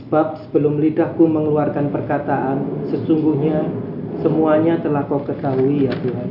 [0.00, 3.87] Sebab sebelum lidahku mengeluarkan perkataan, sesungguhnya
[4.20, 6.30] semuanya telah kau ketahui ya Tuhan.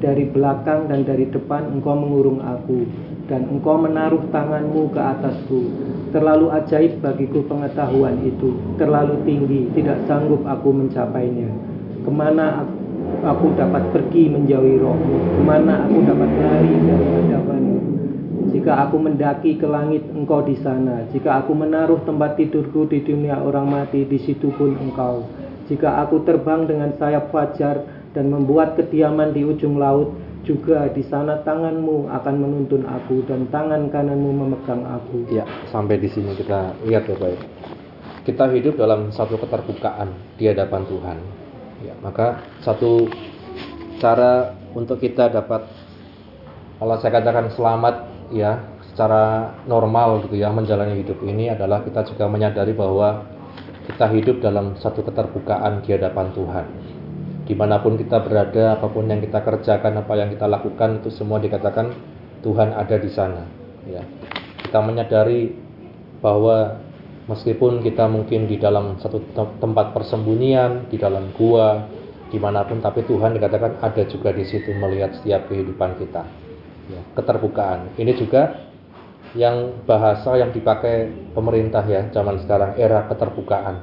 [0.00, 2.88] Dari belakang dan dari depan engkau mengurung aku
[3.30, 5.60] dan engkau menaruh tanganmu ke atasku.
[6.10, 11.46] Terlalu ajaib bagiku pengetahuan itu, terlalu tinggi, tidak sanggup aku mencapainya.
[12.02, 12.66] Ke mana
[13.22, 15.38] aku, dapat pergi menjauhi rohmu?
[15.38, 17.78] Ke mana aku dapat lari dari hadapanmu?
[18.50, 21.06] Jika aku mendaki ke langit, engkau di sana.
[21.14, 25.22] Jika aku menaruh tempat tidurku di dunia orang mati, di situ pun engkau.
[25.70, 31.44] Jika aku terbang dengan sayap fajar, dan membuat kediaman di ujung laut juga di sana
[31.46, 35.30] tanganmu akan menuntun aku dan tangan kananmu memegang aku.
[35.30, 37.40] Ya, sampai di sini kita lihat ya baik.
[38.26, 40.10] Kita hidup dalam satu keterbukaan
[40.40, 41.18] di hadapan Tuhan.
[41.86, 43.08] Ya, maka satu
[44.00, 45.68] cara untuk kita dapat
[46.80, 47.94] kalau saya katakan selamat
[48.32, 53.28] ya secara normal gitu ya menjalani hidup ini adalah kita juga menyadari bahwa
[53.90, 56.66] kita hidup dalam satu keterbukaan di hadapan Tuhan
[57.50, 61.10] di mana pun kita berada, apa pun yang kita kerjakan, apa yang kita lakukan itu
[61.10, 61.90] semua dikatakan
[62.46, 63.42] Tuhan ada di sana.
[63.90, 64.06] Ya.
[64.62, 65.50] Kita menyadari
[66.22, 66.78] bahwa
[67.26, 71.90] meskipun kita mungkin di dalam satu tempat persembunyian, di dalam gua,
[72.30, 76.22] di mana pun, tapi Tuhan dikatakan ada juga di situ melihat setiap kehidupan kita.
[76.86, 77.02] Ya.
[77.18, 77.98] Keterbukaan.
[77.98, 78.69] Ini juga
[79.38, 81.06] yang bahasa yang dipakai
[81.36, 83.76] pemerintah ya zaman sekarang era keterbukaan.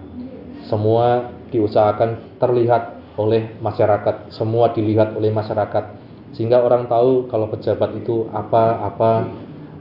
[0.67, 5.95] Semua diusahakan terlihat oleh masyarakat, semua dilihat oleh masyarakat
[6.35, 9.31] sehingga orang tahu kalau pejabat itu apa-apa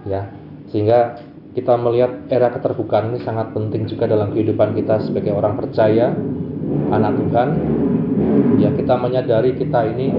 [0.06, 0.30] ya.
[0.70, 1.18] Sehingga
[1.56, 6.14] kita melihat era keterbukaan ini sangat penting juga dalam kehidupan kita sebagai orang percaya,
[6.92, 7.48] anak Tuhan.
[8.56, 10.12] Ya, kita menyadari kita ini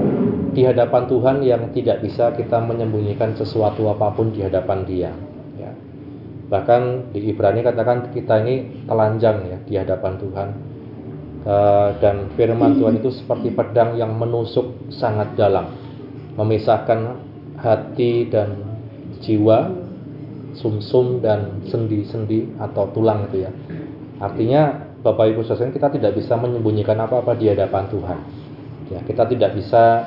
[0.54, 5.12] di hadapan Tuhan yang tidak bisa kita menyembunyikan sesuatu apa pun di hadapan Dia.
[6.48, 10.50] Bahkan di Ibrani katakan kita ini telanjang ya di hadapan Tuhan
[11.48, 15.72] Eh, dan firman Tuhan itu seperti pedang yang menusuk sangat dalam,
[16.36, 17.24] memisahkan
[17.56, 18.68] hati dan
[19.24, 19.72] jiwa,
[20.60, 23.52] sumsum -sum dan sendi-sendi atau tulang itu ya.
[24.20, 28.20] Artinya Bapak Ibu Saudara kita tidak bisa menyembunyikan apa-apa di hadapan Tuhan.
[28.92, 30.04] Ya, kita tidak bisa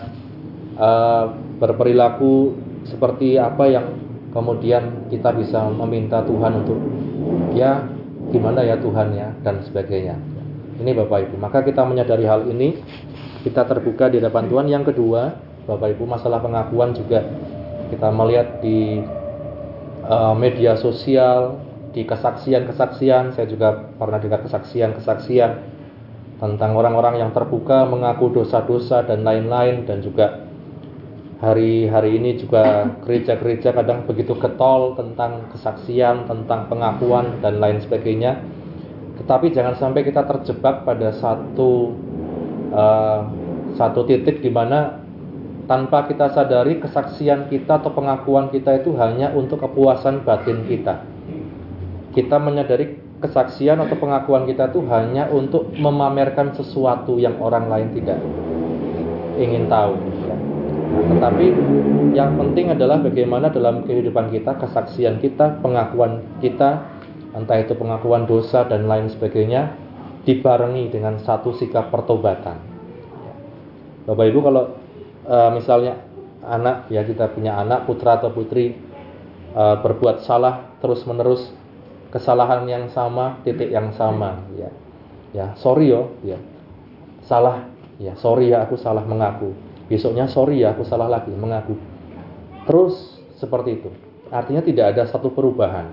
[0.77, 1.25] uh,
[1.57, 2.53] berperilaku
[2.85, 3.87] seperti apa yang
[4.31, 6.79] kemudian kita bisa meminta Tuhan untuk
[7.55, 7.87] ya
[8.31, 10.17] gimana ya Tuhan ya dan sebagainya.
[10.81, 11.37] Ini Bapak Ibu.
[11.37, 12.81] Maka kita menyadari hal ini,
[13.45, 14.67] kita terbuka di hadapan Tuhan.
[14.73, 15.37] Yang kedua,
[15.69, 17.21] Bapak Ibu, masalah pengakuan juga
[17.93, 19.05] kita melihat di
[20.09, 21.61] uh, media sosial,
[21.93, 23.37] di kesaksian-kesaksian.
[23.37, 25.51] Saya juga pernah dengar kesaksian-kesaksian
[26.41, 30.49] tentang orang-orang yang terbuka mengaku dosa-dosa dan lain-lain dan juga
[31.41, 38.45] hari-hari ini juga gereja-gereja kadang begitu getol tentang kesaksian, tentang pengakuan dan lain sebagainya.
[39.21, 41.97] Tetapi jangan sampai kita terjebak pada satu
[42.73, 43.21] uh,
[43.77, 45.01] satu titik di mana
[45.65, 51.05] tanpa kita sadari kesaksian kita atau pengakuan kita itu hanya untuk kepuasan batin kita.
[52.13, 58.19] Kita menyadari kesaksian atau pengakuan kita itu hanya untuk memamerkan sesuatu yang orang lain tidak
[59.39, 60.20] ingin tahu.
[60.91, 61.47] Tetapi
[62.15, 66.83] yang penting adalah bagaimana dalam kehidupan kita, kesaksian kita, pengakuan kita,
[67.35, 69.75] entah itu pengakuan dosa dan lain sebagainya,
[70.27, 72.59] dibarengi dengan satu sikap pertobatan.
[74.05, 74.65] Bapak Ibu kalau
[75.23, 76.03] e, misalnya
[76.43, 78.75] anak ya kita punya anak putra atau putri
[79.55, 81.53] e, berbuat salah terus menerus
[82.11, 84.71] kesalahan yang sama titik yang sama ya.
[85.31, 86.43] Ya sorry yo ya.
[87.23, 87.71] Salah
[88.03, 89.55] ya sorry ya aku salah mengaku
[89.91, 91.75] besoknya sorry ya aku salah lagi mengaku.
[92.71, 93.91] Terus seperti itu.
[94.31, 95.91] Artinya tidak ada satu perubahan.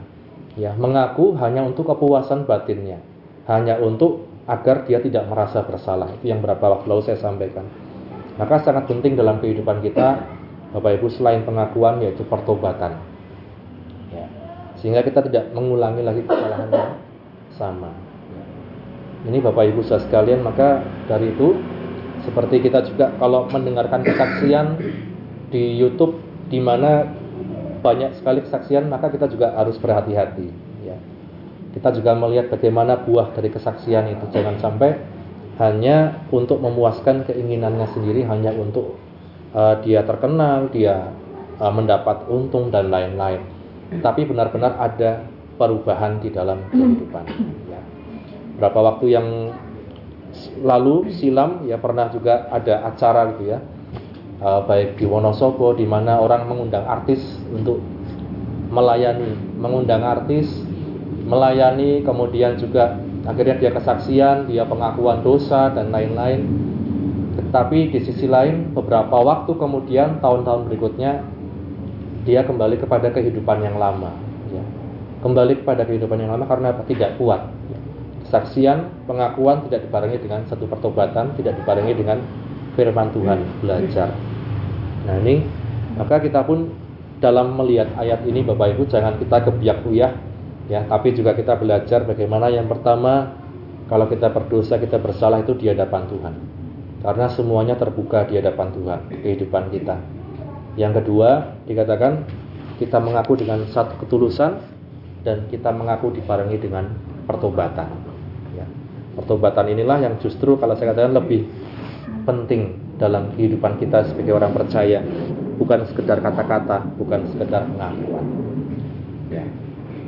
[0.54, 3.02] Ya mengaku hanya untuk kepuasan batinnya.
[3.50, 6.14] Hanya untuk agar dia tidak merasa bersalah.
[6.22, 7.66] Itu yang berapa waktu lalu saya sampaikan.
[8.38, 10.38] Maka sangat penting dalam kehidupan kita
[10.78, 13.02] Bapak Ibu selain pengakuan yaitu pertobatan.
[14.08, 14.24] Ya.
[14.80, 16.95] sehingga kita tidak mengulangi lagi kesalahan yang
[17.60, 17.91] sama.
[19.28, 21.58] Ini Bapak Ibu saudara sekalian maka dari itu
[22.26, 24.80] seperti kita juga kalau mendengarkan kesaksian
[25.51, 27.07] di YouTube di mana
[27.80, 30.47] banyak sekali kesaksian, maka kita juga harus berhati-hati.
[30.84, 30.97] Ya.
[31.78, 34.26] Kita juga melihat bagaimana buah dari kesaksian itu.
[34.34, 34.97] Jangan sampai
[35.61, 38.97] hanya untuk memuaskan keinginannya sendiri, hanya untuk
[39.53, 41.13] uh, dia terkenal, dia
[41.61, 43.41] uh, mendapat untung dan lain-lain.
[44.03, 45.24] Tapi benar-benar ada
[45.55, 47.26] perubahan di dalam kehidupan.
[47.72, 47.82] Ya.
[48.59, 49.28] Berapa waktu yang
[50.61, 53.59] lalu silam ya pernah juga ada acara gitu ya.
[54.38, 57.17] Uh, baik di Wonosobo di mana orang mengundang artis
[57.49, 57.82] untuk
[58.69, 60.45] melayani mengundang artis
[61.25, 66.45] melayani kemudian juga akhirnya dia kesaksian dia pengakuan dosa dan lain-lain.
[67.38, 71.25] Tetapi di sisi lain beberapa waktu kemudian tahun-tahun berikutnya
[72.28, 74.11] dia kembali kepada kehidupan yang lama
[74.51, 74.63] ya.
[75.23, 77.47] kembali kepada kehidupan yang lama karena tidak kuat
[78.28, 82.19] Kesaksian, pengakuan tidak dibarengi dengan satu pertobatan, tidak dibarengi dengan
[82.75, 84.11] firman Tuhan, belajar.
[85.07, 85.47] Nah ini,
[85.95, 86.67] maka kita pun
[87.23, 90.11] dalam melihat ayat ini Bapak Ibu jangan kita kebiak uyah
[90.67, 93.32] ya, tapi juga kita belajar bagaimana yang pertama
[93.88, 96.34] kalau kita berdosa, kita bersalah itu di hadapan Tuhan.
[96.99, 99.95] Karena semuanya terbuka di hadapan Tuhan, kehidupan kita.
[100.75, 102.28] Yang kedua, dikatakan
[102.84, 104.59] kita mengaku dengan satu ketulusan
[105.23, 106.91] dan kita mengaku dibarengi dengan
[107.23, 108.16] pertobatan.
[109.18, 111.49] Pertobatan inilah yang justru kalau saya katakan lebih
[112.30, 115.01] penting dalam kehidupan kita sebagai orang percaya,
[115.57, 118.26] bukan sekedar kata-kata, bukan sekedar pengakuan.
[119.34, 119.45] Ya.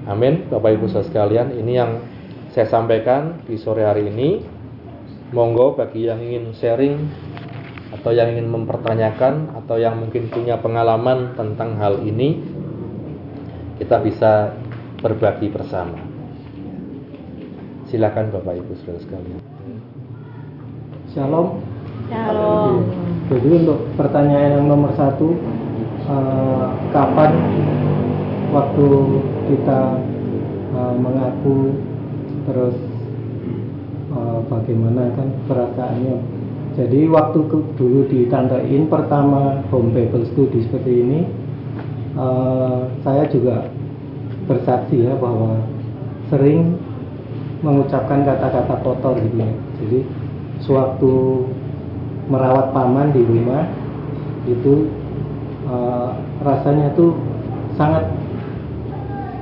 [0.05, 2.01] Amin, Bapak Ibu Saudara sekalian, ini yang
[2.53, 4.57] saya sampaikan di sore hari ini.
[5.29, 6.97] Monggo bagi yang ingin sharing
[7.93, 12.41] atau yang ingin mempertanyakan atau yang mungkin punya pengalaman tentang hal ini,
[13.77, 14.57] kita bisa
[15.05, 16.08] berbagi bersama.
[17.89, 19.41] Silakan Bapak Ibu Saudara sekalian.
[21.09, 21.57] Shalom.
[22.05, 22.85] Shalom.
[23.33, 25.33] Jadi untuk pertanyaan yang nomor satu,
[26.05, 27.33] eh, kapan
[28.53, 28.87] waktu
[29.49, 29.81] kita
[30.77, 31.81] eh, mengaku
[32.45, 32.77] terus
[34.13, 36.17] eh, bagaimana kan perasaannya?
[36.77, 41.19] Jadi waktu ke, dulu ditandain pertama home Bible study seperti ini,
[42.21, 43.65] eh, saya juga
[44.45, 45.57] bersaksi ya bahwa
[46.29, 46.77] sering
[47.59, 49.51] mengucapkan kata-kata kotor gitu ya.
[49.83, 49.99] Jadi
[50.63, 51.13] sewaktu
[52.29, 53.67] merawat paman di rumah
[54.47, 54.87] itu
[55.67, 57.19] uh, rasanya tuh
[57.75, 58.07] sangat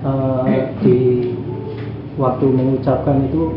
[0.01, 0.45] uh,
[0.81, 1.31] di
[2.17, 3.53] waktu mengucapkan itu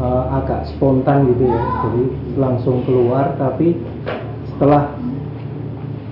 [0.00, 1.60] uh, agak spontan gitu ya.
[1.84, 2.04] Jadi
[2.40, 3.76] langsung keluar tapi
[4.56, 4.96] setelah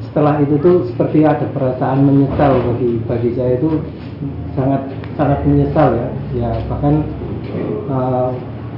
[0.08, 3.84] setelah itu tuh seperti ada perasaan menyesal bagi bagi saya itu
[4.56, 4.82] sangat
[5.14, 7.04] sangat menyesal ya ya bahkan
[7.88, 8.30] uh,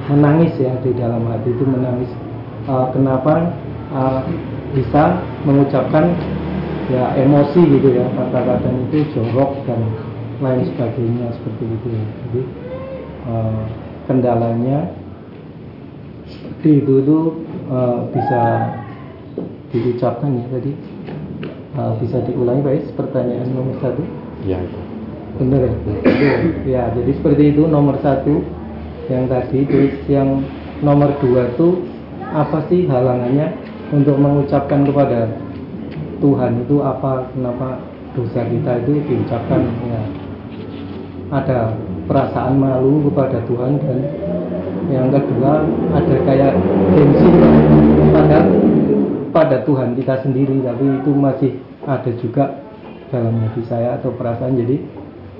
[0.09, 2.11] menangis ya di dalam hati itu menangis.
[2.67, 3.53] Uh, kenapa?
[3.91, 4.23] Uh,
[4.71, 6.15] bisa mengucapkan
[6.91, 9.83] ya emosi gitu ya kata-kata itu jorok dan
[10.39, 12.05] lain sebagainya seperti itu ya.
[12.07, 12.43] jadi
[13.27, 13.63] uh,
[14.07, 14.79] kendalanya
[16.31, 17.25] seperti itu tuh
[17.71, 18.43] uh, bisa
[19.71, 20.73] diucapkan ya tadi.
[21.71, 24.03] Uh, bisa diulangi baik pertanyaan nomor satu?
[24.43, 24.79] Ya itu.
[25.39, 25.73] Benar ya?
[26.67, 28.43] Ya jadi seperti itu nomor satu
[29.11, 30.47] yang tadi terus yang
[30.81, 31.83] nomor dua itu
[32.31, 33.51] apa sih halangannya
[33.91, 35.27] untuk mengucapkan kepada
[36.23, 37.83] Tuhan itu apa kenapa
[38.15, 39.67] dosa kita itu diucapkan?
[39.91, 40.03] Ya
[41.31, 41.75] ada
[42.11, 43.99] perasaan malu kepada Tuhan dan
[44.91, 45.63] yang kedua
[45.95, 46.53] ada kayak
[46.95, 47.29] gengsi
[48.11, 48.39] pada
[49.31, 51.53] pada Tuhan kita sendiri tapi itu masih
[51.87, 52.45] ada juga
[53.11, 54.59] dalam hati saya atau perasaan.
[54.59, 54.83] Jadi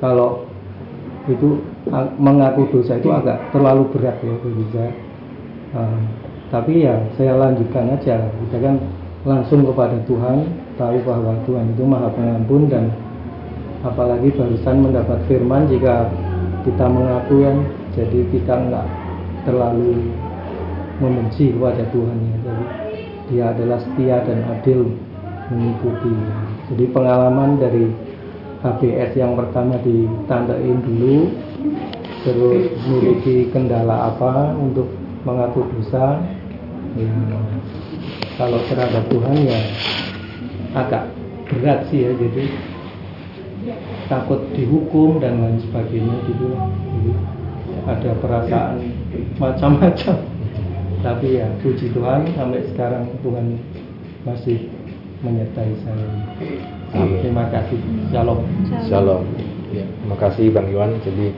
[0.03, 0.50] kalau
[1.29, 1.61] itu
[2.17, 4.93] mengaku dosa itu agak terlalu berat ya bagi saya
[5.77, 6.01] uh,
[6.51, 8.27] tapi ya saya lanjutkan aja.
[8.27, 8.77] Kita kan
[9.23, 12.91] langsung kepada Tuhan tahu bahwa Tuhan itu maha pengampun dan
[13.87, 16.11] apalagi barusan mendapat firman jika
[16.67, 17.57] kita mengaku kan
[17.95, 18.87] jadi kita nggak
[19.47, 20.11] terlalu
[20.99, 22.37] membenci kepada Tuhan ya.
[22.43, 22.65] Jadi
[23.31, 24.91] dia adalah setia dan adil
[25.55, 26.15] mengikuti.
[26.75, 27.87] Jadi pengalaman dari
[28.61, 31.33] HBS yang pertama ditandain dulu
[32.21, 34.93] terus memiliki kendala apa untuk
[35.25, 36.21] mengaku dosa.
[37.01, 37.09] Ya
[38.37, 39.61] kalau terhadap Tuhan ya
[40.77, 41.09] agak
[41.49, 42.45] berat sih ya jadi
[44.13, 46.53] takut dihukum dan lain sebagainya gitu.
[46.53, 47.13] Jadi,
[47.89, 48.77] ada perasaan
[49.41, 50.17] macam-macam.
[51.01, 53.57] Tapi ya puji Tuhan sampai sekarang Tuhan
[54.29, 54.69] masih
[55.25, 56.09] menyertai saya
[56.93, 57.79] terima kasih
[58.11, 58.41] shalom
[58.87, 59.23] shalom
[59.71, 61.35] ya, terima kasih Bang Iwan jadi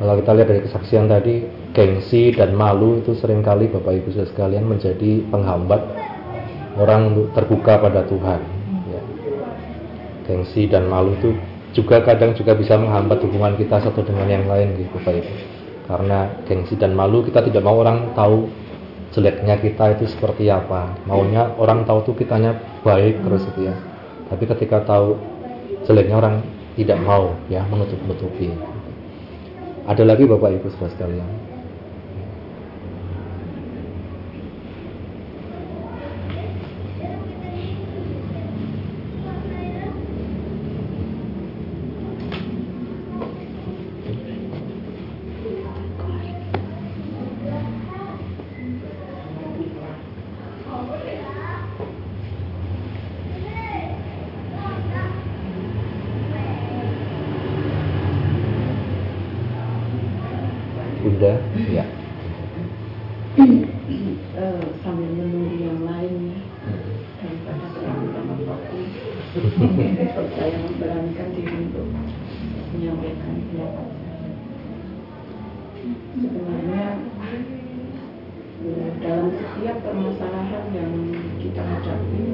[0.00, 1.34] kalau kita lihat dari kesaksian tadi
[1.76, 5.82] gengsi dan malu itu sering kali Bapak Ibu sekalian menjadi penghambat
[6.80, 8.40] orang untuk terbuka pada Tuhan
[8.88, 9.02] ya.
[10.24, 11.36] gengsi dan malu itu
[11.70, 15.32] juga kadang juga bisa menghambat hubungan kita satu dengan yang lain gitu Pak Ibu.
[15.90, 18.46] Karena gengsi dan malu kita tidak mau orang tahu
[19.10, 20.94] jeleknya kita itu seperti apa.
[21.06, 23.74] Maunya orang tahu tuh kitanya baik terus itu ya.
[24.30, 25.18] Tapi ketika tahu
[25.84, 26.36] jeleknya orang
[26.78, 28.54] tidak mau ya menutup-nutupi.
[29.90, 31.49] Ada lagi Bapak Ibu sekalian.
[61.20, 61.36] ada?
[61.52, 61.84] Iya.
[63.36, 63.60] Eh,
[64.40, 64.56] ya.
[64.80, 66.40] Sambil menunggu yang lainnya
[67.20, 67.66] daripada
[70.32, 71.92] saya memberanikan diri untuk
[72.72, 73.88] menyampaikan pendapat.
[76.16, 76.86] Sebenarnya
[78.64, 80.92] eh, dalam setiap permasalahan yang
[81.36, 82.24] kita hadapi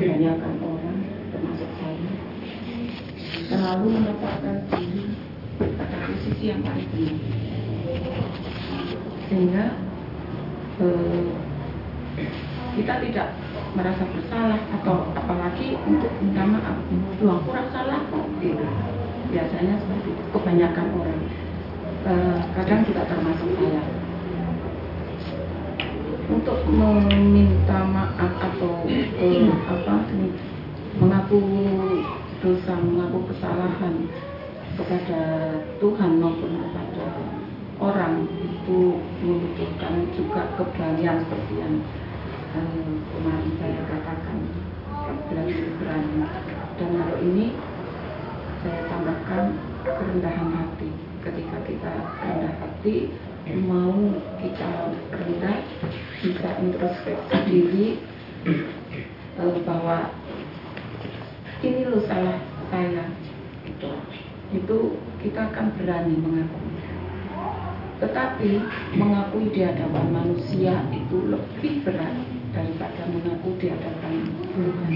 [0.00, 0.98] kebanyakan orang
[1.28, 2.12] termasuk saya
[3.52, 5.29] selalu menempatkan diri
[5.60, 7.06] posisi yang tadi
[9.28, 9.76] sehingga
[10.80, 11.24] eh,
[12.74, 13.28] kita tidak
[13.76, 16.76] merasa bersalah atau apalagi untuk minta maaf.
[16.90, 18.66] Itu aku salah kok gitu.
[19.30, 21.22] biasanya seperti itu kebanyakan orang.
[22.08, 23.82] Eh, kadang kita termasuk saya.
[26.30, 29.94] Untuk meminta maaf atau eh, apa
[30.98, 31.40] mengaku
[32.42, 33.94] dosa mengaku kesalahan
[34.80, 35.20] kepada
[35.76, 37.04] Tuhan maupun kepada
[37.76, 41.74] orang itu membutuhkan juga keberanian seperti yang
[42.56, 44.38] eh, kemarin saya katakan
[45.04, 46.28] keberanian keberanian.
[46.80, 47.52] Dan kalau ini
[48.64, 49.44] saya tambahkan
[49.84, 50.88] kerendahan hati.
[51.20, 51.92] Ketika kita
[52.24, 53.12] rendah hati
[53.60, 53.92] mau
[54.40, 54.70] kita
[55.12, 55.58] rendah
[56.24, 57.86] bisa introspeksi diri
[58.48, 60.08] eh, bahwa
[61.60, 62.40] ini loh salah
[62.72, 63.04] saya
[63.68, 63.92] gitu
[64.50, 66.74] itu kita akan berani mengakui.
[68.00, 68.50] Tetapi
[68.96, 72.16] mengakui di hadapan manusia itu lebih berat
[72.50, 74.12] daripada mengaku di hadapan
[74.56, 74.92] Tuhan.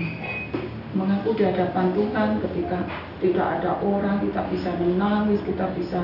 [0.94, 2.78] Mengaku di hadapan Tuhan ketika
[3.20, 6.00] tidak ada orang kita bisa menangis, kita bisa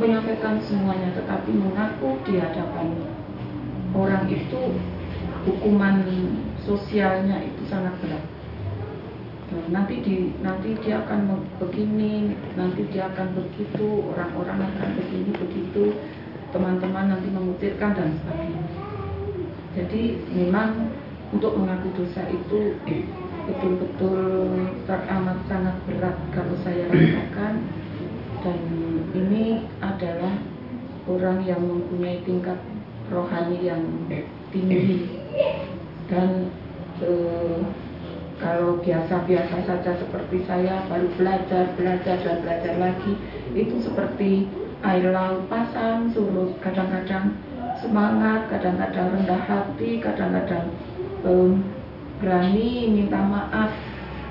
[0.00, 2.96] menyampaikan semuanya, tetapi mengaku di hadapan
[3.92, 4.72] orang itu
[5.46, 6.02] hukuman
[6.64, 8.31] sosialnya itu sangat berat.
[9.52, 15.92] Nah, nanti di nanti dia akan begini nanti dia akan begitu orang-orang akan begini begitu
[16.56, 18.64] teman-teman nanti memutirkan dan sebagainya.
[19.76, 20.92] Jadi memang
[21.36, 22.76] untuk mengaku dosa itu
[23.48, 24.20] betul-betul
[24.88, 27.54] teramat sangat berat kalau saya rasakan.
[28.42, 28.58] Dan
[29.14, 30.34] ini adalah
[31.06, 32.56] orang yang mempunyai tingkat
[33.12, 33.84] rohani yang
[34.48, 35.20] tinggi.
[36.08, 36.52] Dan
[37.00, 37.58] eh,
[46.58, 47.38] kadang-kadang
[47.78, 50.74] semangat, kadang-kadang rendah hati, kadang-kadang
[51.22, 51.62] um,
[52.18, 53.70] berani minta maaf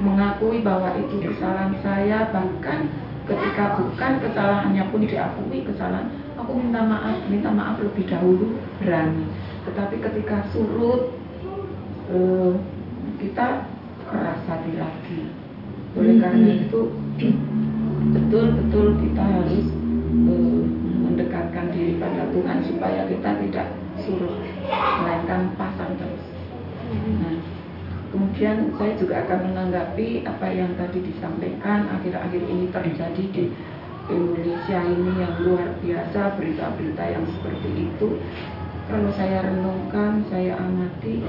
[0.03, 2.27] mengakui bahwa itu kesalahan saya.
[2.35, 2.79] Bahkan
[3.31, 9.23] ketika bukan kesalahannya pun diakui kesalahan aku minta maaf minta maaf lebih dahulu berani.
[9.69, 11.15] Tetapi ketika surut
[13.21, 13.63] kita
[14.11, 15.21] keras hati lagi.
[15.95, 16.81] Oleh karena itu
[18.11, 19.65] betul-betul kita harus
[20.27, 20.61] eh,
[21.07, 23.67] mendekatkan diri pada Tuhan supaya kita tidak
[24.03, 24.35] surut
[24.67, 26.23] melainkan pasang terus.
[26.91, 27.61] Nah
[28.11, 31.87] Kemudian saya juga akan menanggapi apa yang tadi disampaikan.
[31.95, 33.47] Akhir-akhir ini terjadi di
[34.11, 38.19] Indonesia ini yang luar biasa berita-berita yang seperti itu.
[38.91, 41.23] Kalau saya renungkan, saya amati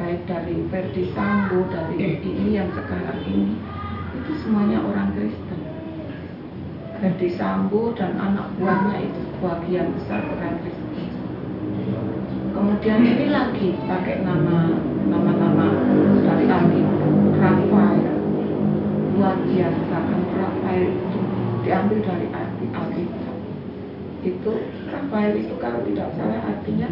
[0.00, 3.52] baik dari Verdi Sambo, dari ini yang sekarang ini,
[4.16, 5.60] itu semuanya orang Kristen.
[7.04, 11.12] Verdi Sambo dan anak buahnya itu bagian besar orang Kristen.
[12.56, 14.72] Kemudian ini lagi pakai nama
[15.12, 15.68] nama-nama
[16.24, 16.80] dari ahli
[17.36, 18.08] Rafael
[19.12, 21.20] luar biasa kan Rafael itu
[21.60, 23.36] diambil dari arti Alkitab
[24.24, 24.52] itu
[25.12, 26.88] Rafael itu kalau tidak salah artinya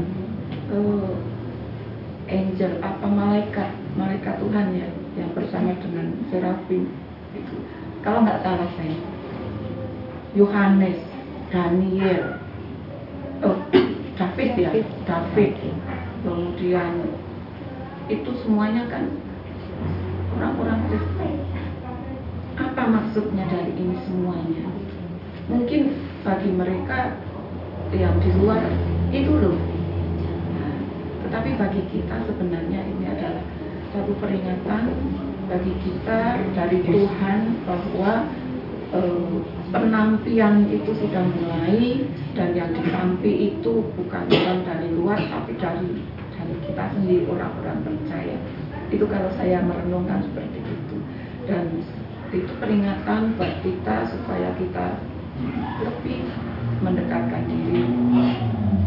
[0.76, 1.16] uh,
[2.28, 6.92] angel apa malaikat malaikat Tuhan ya yang bersama dengan serafim
[7.32, 7.64] itu
[8.04, 9.00] kalau nggak salah saya
[10.36, 11.00] Yohanes
[11.48, 12.36] Daniel
[13.40, 13.56] oh
[14.20, 14.70] David ya
[15.08, 15.56] David
[16.20, 16.92] kemudian
[18.12, 19.16] itu semuanya kan
[20.36, 21.40] orang-orang Kristen.
[22.60, 24.68] Apa maksudnya dari ini semuanya?
[25.48, 27.16] Mungkin bagi mereka
[27.94, 28.62] yang di luar
[29.10, 29.58] itu loh.
[31.26, 33.44] Tetapi bagi kita sebenarnya ini adalah
[33.90, 34.82] satu peringatan
[35.50, 38.12] bagi kita dari Tuhan bahwa
[38.94, 39.36] eh,
[39.74, 42.06] penampian itu sudah mulai
[42.38, 45.90] dan yang ditampi itu bukan dari luar tapi dari
[46.66, 48.36] kita sendiri orang-orang percaya
[48.90, 50.96] itu kalau saya merenungkan seperti itu
[51.46, 51.82] dan
[52.30, 54.86] itu peringatan buat kita supaya kita
[55.82, 56.26] lebih
[56.80, 57.84] mendekatkan diri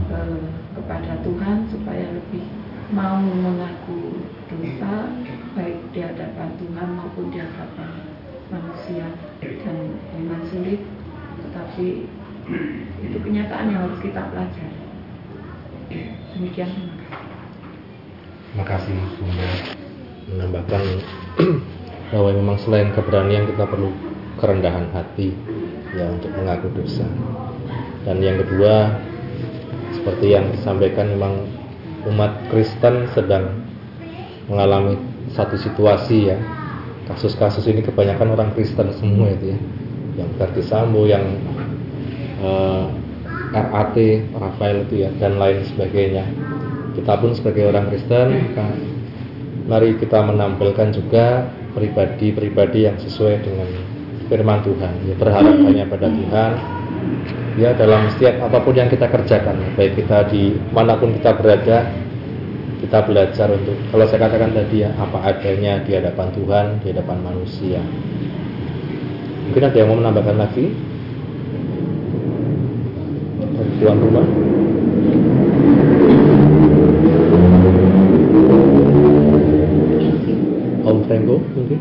[0.10, 0.42] eh,
[0.74, 2.44] kepada Tuhan supaya lebih
[2.94, 5.10] mau mengaku dosa
[5.58, 7.90] baik di hadapan Tuhan maupun di hadapan
[8.54, 9.08] manusia
[9.42, 9.78] dan
[10.14, 10.82] memang sulit
[11.42, 12.06] tetapi
[13.02, 14.80] itu kenyataan yang harus kita pelajari.
[16.38, 17.34] Demikian terima kasih.
[18.52, 19.50] Terima kasih Bunda.
[20.24, 20.84] Menambahkan
[22.14, 23.90] bahwa memang selain keberanian kita perlu
[24.38, 25.34] kerendahan hati
[25.94, 27.06] ya untuk mengaku dosa.
[28.04, 29.00] Dan yang kedua
[29.96, 31.48] seperti yang disampaikan memang
[32.12, 33.64] umat Kristen sedang
[34.52, 35.00] mengalami
[35.32, 36.38] satu situasi ya.
[37.08, 39.60] Kasus-kasus ini kebanyakan orang Kristen semua itu ya.
[40.14, 41.24] Yang Verdi Sambo yang
[42.44, 42.86] eh,
[43.54, 43.96] RAT
[44.34, 46.26] Rafael itu ya dan lain sebagainya.
[46.94, 48.54] Kita pun sebagai orang Kristen
[49.64, 53.70] mari kita menampilkan juga pribadi-pribadi yang sesuai dengan
[54.28, 54.94] firman Tuhan.
[55.08, 56.52] Ya berharap hanya pada Tuhan
[57.58, 61.86] ya dalam setiap apa pun yang kita kerjakan baik kita di mana pun kita berada
[62.84, 67.18] kita belajar untuk kalau saya katakan tadi ya apa adanya di hadapan Tuhan di hadapan
[67.24, 67.80] manusia.
[69.48, 70.66] Mungkin ada yang mau menambahkan lagi?
[73.80, 74.28] Tuan rumah?
[81.04, 81.80] Tenggo mungkin?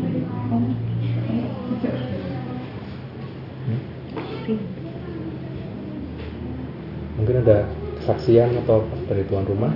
[7.23, 7.63] Mungkin ada
[8.03, 9.71] kesaksian atau dari tuan rumah?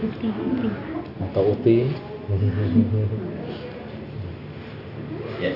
[0.00, 0.68] Uti, Uti.
[1.20, 1.84] Atau Uti?
[5.36, 5.52] ya,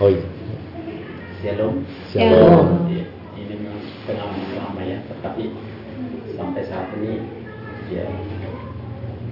[0.00, 0.24] oh iya.
[1.44, 1.84] Shalom.
[2.08, 2.88] Shalom.
[2.88, 3.04] Ya,
[3.36, 3.76] ini memang
[4.08, 5.52] pengalaman lama ya, tetapi
[6.32, 7.20] sampai saat ini
[7.92, 8.08] ya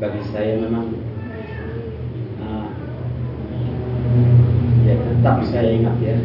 [0.05, 0.93] bagi saya memang
[4.85, 6.16] tetap saya ingat ya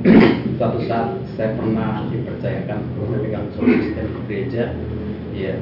[0.56, 4.74] suatu saat saya pernah dipercayakan memegang suatu sistem gereja.
[5.38, 5.54] Ya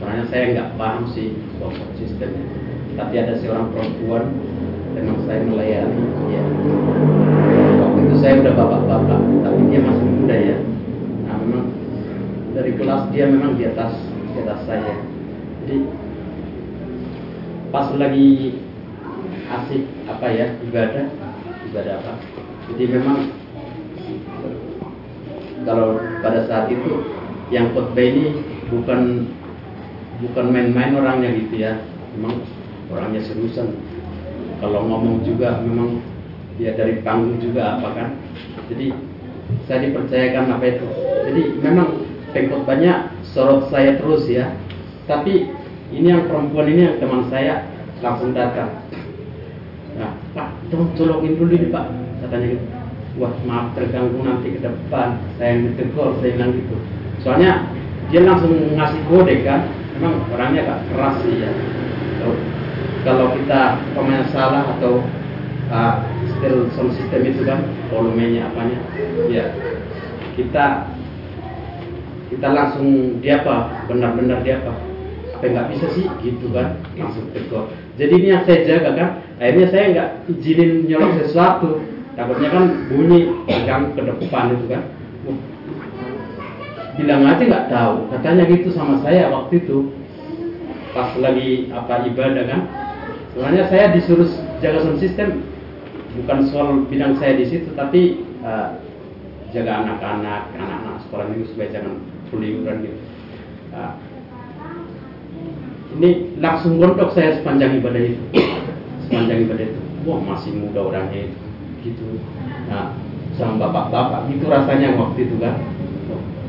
[0.00, 2.48] sebenarnya saya nggak paham sih soal sistemnya
[2.96, 4.30] tapi ada seorang perempuan
[4.96, 6.02] memang saya melayani
[6.32, 6.42] ya
[7.78, 10.58] waktu itu saya udah bapak-bapak tapi dia masih muda ya.
[11.28, 11.66] Nah memang
[12.56, 13.92] dari kelas dia memang di atas
[14.32, 14.96] di atas saya.
[15.66, 15.76] Jadi
[17.68, 18.58] pas lagi
[19.50, 21.06] asik apa ya ibadah
[21.68, 22.12] ibadah apa?
[22.72, 23.18] Jadi memang
[25.68, 27.04] kalau pada saat itu
[27.52, 28.40] yang khotbah ini
[28.72, 29.28] bukan
[30.24, 31.84] bukan main-main orangnya gitu ya.
[32.16, 32.40] Memang
[32.88, 33.76] orangnya seriusan.
[34.64, 36.00] Kalau ngomong juga memang
[36.56, 38.08] dia dari panggung juga apa kan.
[38.72, 38.96] Jadi
[39.68, 40.88] saya dipercayakan apa itu.
[41.28, 44.56] Jadi memang pengkhotbahnya sorot saya terus ya.
[45.04, 45.52] Tapi
[45.92, 47.68] ini yang perempuan ini yang teman saya
[48.00, 48.72] langsung datang.
[50.00, 51.84] Nah pak tolong tolongin dulu nih pak.
[52.24, 52.77] Katanya gitu
[53.18, 55.18] wah maaf terganggu nanti ke depan.
[55.36, 56.76] Saya yang ditegur saya bilang gitu.
[57.20, 57.66] Soalnya
[58.08, 59.68] dia langsung ngasih kode kan.
[59.98, 61.50] Memang orangnya agak keras sih ya.
[62.22, 62.36] Kalau,
[63.02, 63.60] kalau kita
[63.98, 65.02] pemain salah atau
[65.74, 65.94] uh,
[66.38, 68.78] still sound system itu kan volumenya apanya
[69.26, 69.50] ya.
[70.38, 70.94] Kita
[72.28, 74.78] kita langsung dia apa benar-benar dia apa
[75.34, 76.06] apa nggak bisa sih?
[76.22, 77.66] Gitu kan langsung tegur
[77.98, 79.10] jadi ini yang saya jaga kan.
[79.42, 81.82] Akhirnya saya nggak izinin nyolok sesuatu
[82.18, 84.82] takutnya kan bunyi pegang ke depan itu kan.
[86.98, 87.94] Bilang aja nggak tahu.
[88.10, 89.94] Katanya gitu sama saya waktu itu.
[90.90, 92.60] Pas lagi apa ibadah kan.
[93.30, 94.26] Sebenarnya saya disuruh
[94.58, 95.46] jaga sound system.
[96.18, 98.74] Bukan soal bidang saya di situ tapi uh,
[99.54, 102.02] jaga anak-anak anak-anak sekolah minggu supaya jangan
[102.34, 102.98] keliuran gitu.
[103.70, 103.94] Uh,
[105.94, 108.24] ini langsung rontok saya sepanjang ibadah itu.
[109.06, 109.80] Sepanjang ibadah itu.
[110.02, 111.47] Wah masih muda orangnya itu
[111.82, 112.18] gitu.
[112.68, 112.94] Nah
[113.38, 115.62] sama bapak-bapak gitu rasanya waktu itu kan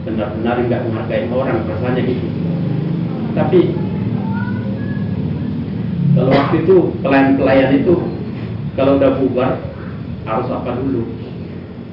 [0.01, 2.27] benar-benar nggak menghargai orang rasanya gitu.
[3.37, 3.59] Tapi
[6.17, 6.75] kalau waktu itu
[7.05, 7.95] pelayan-pelayan itu
[8.73, 9.51] kalau udah bubar
[10.25, 11.05] harus apa dulu?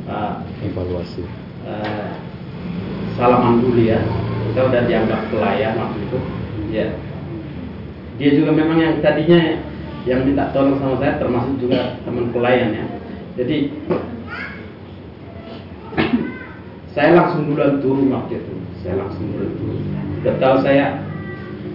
[0.07, 1.26] Uh, evaluasi.
[1.66, 2.14] uh,
[3.18, 4.01] salaman dulu ya.
[4.49, 6.18] Kita udah dianggap pelayan waktu itu
[6.72, 6.87] ya.
[8.16, 9.61] Dia juga memang yang tadinya
[10.09, 12.87] yang minta tolong sama saya termasuk juga teman pelayan ya
[13.37, 13.68] jadi
[16.97, 18.55] saya langsung duluan turun waktu itu.
[18.80, 19.80] Saya langsung duluan turun.
[20.24, 21.05] Udah tahu saya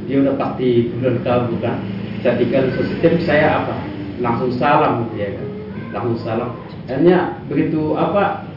[0.10, 1.78] dia udah pasti duluan tahu bukan?
[2.26, 3.76] Ketika sistem saya apa?
[4.18, 5.48] Langsung salam gitu ya kan?
[5.94, 6.50] Langsung salam.
[6.90, 8.50] Akhirnya begitu apa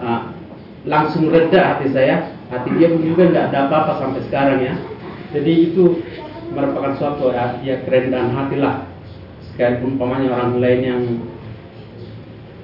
[0.00, 0.32] uh,
[0.88, 2.32] langsung reda hati saya.
[2.48, 4.74] Hati dia pun juga nggak ada apa-apa sampai sekarang ya.
[5.36, 6.00] Jadi itu
[6.56, 8.88] merupakan suatu ya, ya kerendahan hati lah.
[9.52, 11.02] Sekalipun pamannya orang lain yang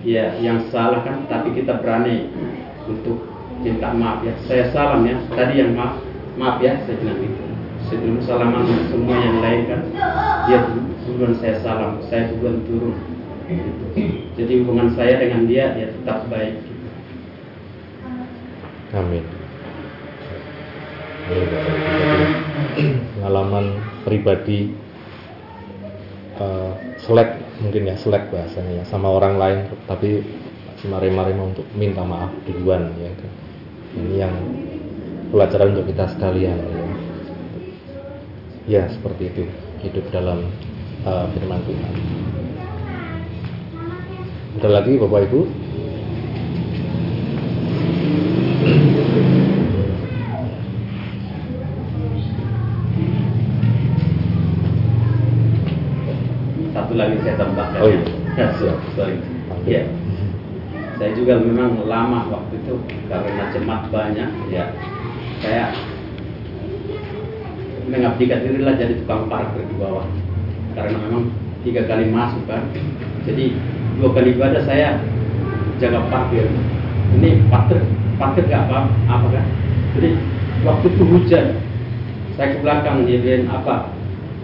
[0.05, 2.29] ya yang salah kan tapi kita berani
[2.85, 3.25] untuk
[3.65, 4.37] minta maaf ya.
[4.45, 5.99] Saya salam ya tadi yang maaf
[6.37, 7.43] maaf ya saya bilang gitu.
[7.85, 9.81] Sebelum salaman semua yang lain kan
[10.49, 10.61] dia
[11.05, 12.97] duluan saya salam saya duluan turun.
[14.37, 16.61] Jadi hubungan saya dengan dia ya tetap baik.
[16.61, 16.73] Gitu.
[18.95, 19.25] amin
[23.19, 24.77] pengalaman pribadi
[26.37, 30.25] uh, selek mungkin ya selek bahasanya ya sama orang lain tapi
[30.85, 33.33] mari-mari untuk minta maaf duluan ya kan.
[33.95, 34.35] Ini yang
[35.33, 36.87] pelajaran untuk kita sekalian ya.
[38.65, 39.43] Ya seperti itu
[39.85, 40.49] hidup dalam
[41.05, 41.95] uh, firman Tuhan.
[44.61, 45.41] Ada lagi Bapak Ibu
[57.35, 57.81] saya tambahkan.
[57.83, 58.01] Oh, iya.
[58.39, 58.47] ya.
[58.55, 59.19] Siap, sorry.
[59.67, 59.83] Ya.
[60.95, 62.79] Saya juga memang lama waktu itu
[63.11, 64.31] karena jemaat banyak.
[64.55, 64.71] Ya.
[65.43, 65.75] Saya
[67.91, 70.07] mengabdikan diri lah jadi tukang parkir di bawah.
[70.79, 71.35] Karena memang
[71.67, 72.71] tiga kali masuk kan.
[73.27, 73.59] Jadi
[73.99, 75.03] dua kali ibadah saya
[75.83, 76.47] jaga parkir.
[77.19, 77.83] Ini parkir
[78.15, 79.47] parkir gak apa apa kan?
[79.99, 80.15] Jadi
[80.63, 81.47] waktu itu hujan
[82.39, 83.91] saya ke belakang dia bilang apa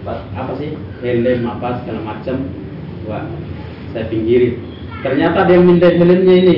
[0.03, 0.75] apa, apa sih?
[1.01, 2.60] Helm apa segala macam
[3.91, 4.61] saya pinggirin.
[5.01, 6.57] Ternyata dia yang mindai helmnya ini.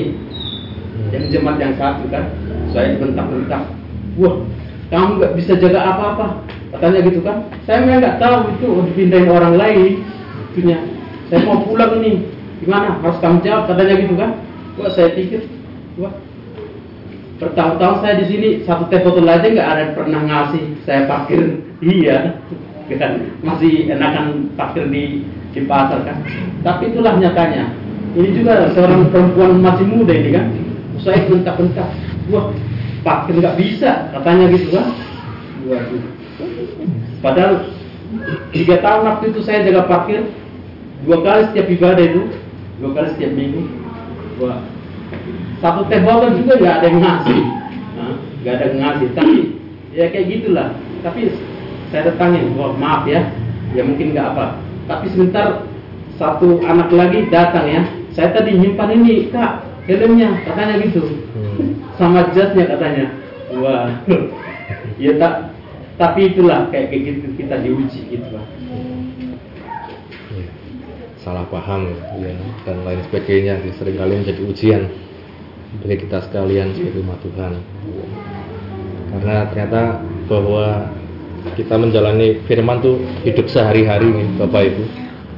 [1.09, 2.29] Yang jemaat yang satu kan.
[2.73, 3.83] Saya dibentak-bentak
[4.17, 4.35] wah
[4.93, 6.25] kamu nggak bisa jaga apa-apa.
[6.73, 7.49] Katanya gitu kan.
[7.65, 8.69] Saya memang nggak tahu itu.
[8.93, 10.05] Dipindahin orang lain.
[10.53, 10.77] Itunya
[11.33, 12.29] saya mau pulang ini
[12.61, 13.01] gimana?
[13.01, 13.73] Harus tanggung jawab.
[13.73, 14.31] Katanya gitu kan.
[14.77, 15.49] Wah saya pikir
[15.97, 16.13] wah.
[17.41, 20.63] Bertahun-tahun saya di sini satu teh botol aja nggak ada pernah ngasih.
[20.85, 21.63] Saya parkir.
[21.81, 22.17] Iya.
[22.93, 23.41] Kan.
[23.41, 26.17] Masih enakan parkir di di pasar kan
[26.63, 27.75] tapi itulah nyatanya.
[28.15, 30.47] Ini juga seorang perempuan masih muda ini kan.
[31.03, 31.91] Saya bentak-bentak.
[32.31, 32.55] Wah
[33.03, 34.87] parkir nggak bisa katanya gitu kan.
[35.67, 36.03] Waduh.
[37.19, 37.67] Padahal
[38.55, 40.23] tiga tahun waktu itu saya jaga parkir
[41.03, 42.21] dua kali setiap ibadah itu
[42.79, 43.61] dua kali setiap minggu.
[44.39, 44.63] Wah.
[45.59, 47.41] Satu teh botol juga nggak ada yang ngasih.
[47.99, 49.07] Nah, nggak ada yang ngasih.
[49.11, 49.35] Tapi
[49.91, 50.69] ya kayak gitulah.
[51.03, 51.21] Tapi
[51.91, 53.35] saya datangin wah maaf ya.
[53.73, 55.65] Ya mungkin nggak apa tapi sebentar
[56.17, 57.81] satu anak lagi datang ya.
[58.13, 61.03] Saya tadi nyimpan ini kak helmnya katanya gitu.
[61.33, 61.81] Hmm.
[61.97, 63.05] sama jasnya katanya.
[63.57, 63.89] Wah
[65.01, 65.53] ya tak
[65.97, 68.45] tapi itulah kayak kayak gitu kita diuji gitu lah
[70.33, 70.49] Ya,
[71.21, 72.33] salah paham ya
[72.65, 73.61] dan lain sebagainya.
[73.61, 74.89] Ya, sering kali menjadi ujian
[75.85, 77.53] bagi kita sekalian sebagai umat Tuhan.
[79.13, 79.81] Karena ternyata
[80.25, 80.89] bahwa
[81.59, 84.83] kita menjalani firman tuh hidup sehari-hari nih Bapak Ibu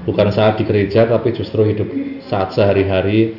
[0.05, 1.89] bukan saat di gereja tapi justru hidup
[2.29, 3.33] saat sehari-hari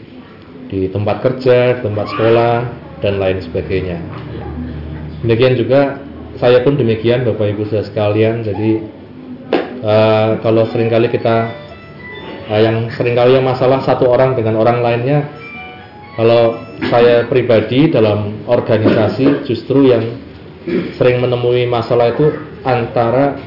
[0.66, 2.54] di tempat kerja, tempat sekolah
[2.98, 4.02] dan lain sebagainya.
[5.22, 6.02] Demikian juga
[6.36, 8.42] saya pun demikian Bapak Ibu saudara sekalian.
[8.42, 8.70] Jadi
[9.86, 11.54] uh, kalau sering kali kita
[12.50, 15.30] uh, yang sering kali yang masalah satu orang dengan orang lainnya
[16.18, 16.58] kalau
[16.90, 20.16] saya pribadi dalam organisasi justru yang
[20.98, 23.38] sering menemui masalah itu antara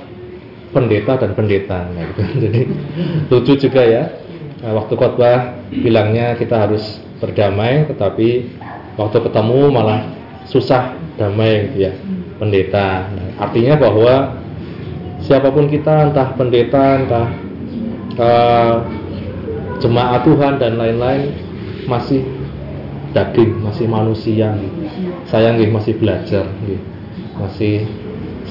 [0.71, 1.91] pendeta dan pendeta.
[1.91, 2.23] Nah, gitu.
[2.47, 2.61] jadi
[3.27, 4.03] lucu juga ya.
[4.63, 8.47] Nah, waktu khotbah bilangnya kita harus berdamai tetapi
[8.95, 10.07] waktu ketemu malah
[10.47, 11.93] susah damai gitu ya
[12.39, 13.11] pendeta.
[13.11, 14.39] Nah, artinya bahwa
[15.19, 17.27] siapa pun kita entah pendeta entah
[18.15, 18.75] uh,
[19.83, 21.35] jemaat Tuhan dan lain-lain
[21.87, 22.23] masih
[23.11, 24.55] daging masih manusia.
[25.27, 26.47] Saya nggih masih belajar
[27.39, 27.87] masih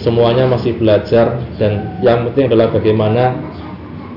[0.02, 3.34] semuanya masih belajar dan yang penting adalah bagaimana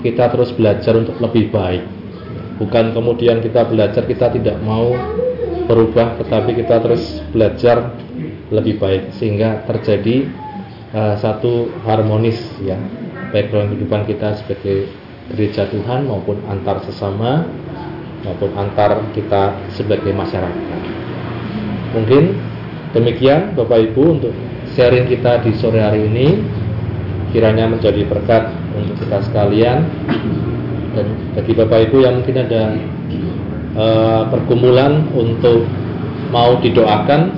[0.02, 1.84] kita terus belajar untuk lebih baik.
[2.62, 4.94] Bukan kemudian kita belajar kita tidak mau
[5.66, 7.96] berubah tetapi kita terus belajar
[8.52, 10.28] lebih baik sehingga terjadi
[10.92, 12.76] uh, satu harmonis ya
[13.32, 14.92] baik dalam kehidupan kita sebagai
[15.32, 17.48] gereja Tuhan maupun antar sesama
[18.28, 20.82] maupun antar kita sebagai masyarakat.
[21.96, 22.24] Mungkin
[22.94, 24.34] demikian Bapak Ibu untuk
[24.76, 26.28] sharing kita di sore hari ini
[27.32, 29.88] kiranya menjadi berkat untuk kita sekalian.
[30.92, 32.64] Dan bagi Bapak Ibu yang mungkin ada
[33.80, 35.64] uh, pergumulan untuk
[36.32, 37.32] mau didoakan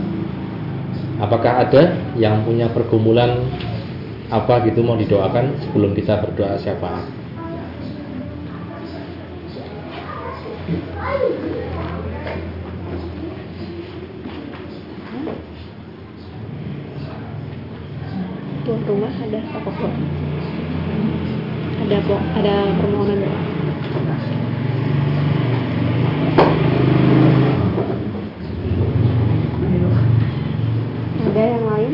[1.21, 3.45] apakah ada yang punya pergumulan
[4.34, 7.05] apa gitu mau didoakan sebelum kita berdoa siapa
[18.64, 19.93] tuan rumah ada apa kok
[21.84, 23.39] ada kok ada permohonan doa
[31.34, 31.93] ada yang lain?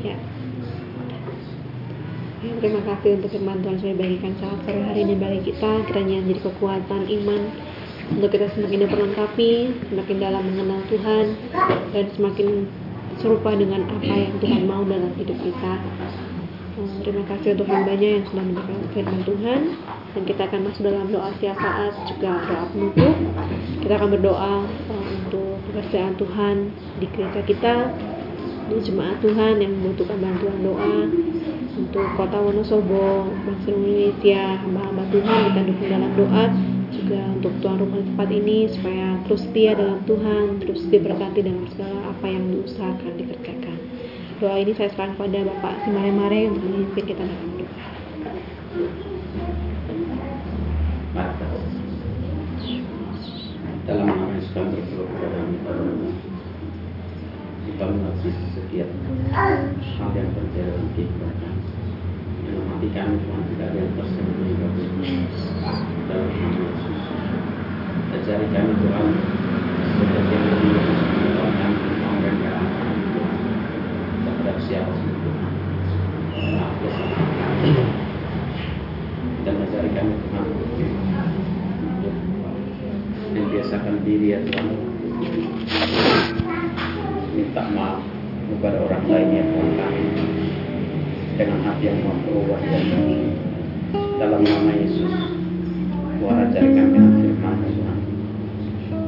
[0.00, 0.16] Ya.
[2.40, 3.76] Ya, terima kasih untuk firman Tuhan.
[3.82, 5.90] Sudah bagikan saat sore hari ini bagi kita.
[5.90, 7.42] Kiranya menjadi kekuatan iman
[8.10, 9.52] untuk kita semakin diperlengkapi,
[9.90, 11.24] semakin dalam mengenal Tuhan,
[11.94, 12.66] dan semakin
[13.22, 15.72] serupa dengan apa yang Tuhan mau dalam hidup kita.
[16.80, 19.60] Eh, terima kasih untuk hambanya yang sudah mendengar firman Tuhan
[20.10, 23.14] dan kita akan masuk dalam doa syafaat juga doa penutup.
[23.84, 26.56] Kita akan berdoa eh, untuk pekerjaan Tuhan
[26.98, 27.74] di gereja kita,
[28.72, 30.96] di jemaat Tuhan yang membutuhkan bantuan doa
[31.80, 36.44] untuk kota Wonosobo, bangsa Indonesia, hamba-hamba Tuhan kita dukung dalam doa
[36.92, 42.10] juga untuk tuan rumah tempat ini supaya terus setia dalam Tuhan, terus diberkati dengan segala
[42.10, 43.76] apa yang diusahakan dikerjakan.
[44.42, 47.88] Doa ini saya serahkan kepada Bapak Simare-Mare untuk memimpin kita dalam doa.
[53.90, 55.38] dalam nama Yesus kami berdoa kepada
[57.66, 58.88] kita mengasihi setiap
[59.34, 61.59] hal yang terjadi dalam kehidupan kami.
[62.50, 64.54] Hati kami Tuhan tidak ada yang tersembunyi
[66.10, 66.98] dalam nama Yesus.
[68.80, 69.06] Tuhan
[70.00, 70.82] setiap yang lebih
[71.30, 73.36] Tuhan kami mau dan kami Tuhan
[74.26, 75.52] terhadap siapa Tuhan.
[76.40, 77.70] Maaf kesalahan kami
[79.40, 80.46] dan ajari Tuhan
[81.80, 82.14] untuk
[83.30, 84.66] membiasakan diri ya Tuhan
[87.30, 88.02] minta maaf
[88.50, 90.39] kepada orang lain ya Tuhan
[91.40, 92.84] dengan hati yang berubah dan
[94.20, 95.08] dalam nama Yesus.
[96.20, 97.98] Tuhan ajari kami dengan firman Tuhan.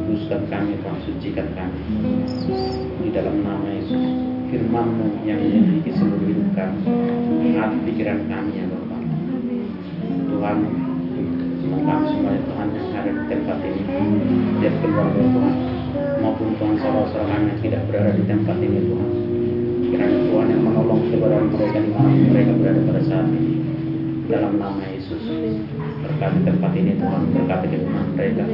[0.08, 1.80] Kuduskan kami Tuhan sucikan kami.
[3.04, 4.32] Di dalam nama Yesus.
[4.52, 9.00] firman-Mu yang memiliki seluruh hidup kami hati pikiran kami ya Bapak
[10.28, 10.56] Tuhan
[11.72, 13.82] kami semuanya Tuhan yang ada di tempat ini.
[14.60, 15.54] Dan keluarga Tuhan
[16.20, 19.31] maupun Tuhan saudara-saudara yang tidak berada di tempat ini Tuhan
[19.92, 23.54] kiranya Tuhan yang menolong keberadaan mereka di mana mereka berada pada saat ini.
[24.32, 25.20] Dalam nama Yesus.
[26.00, 28.44] Berkati tempat ini Tuhan berkati kebenaran mereka.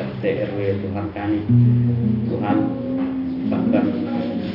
[0.00, 1.40] RT RW Tuhan kami.
[2.32, 2.56] Tuhan
[3.52, 3.84] bahkan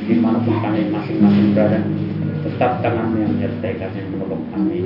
[0.05, 1.79] di mana pun kami masing-masing berada
[2.45, 4.77] tetap tangan yang menyertai kami yang menolong kami.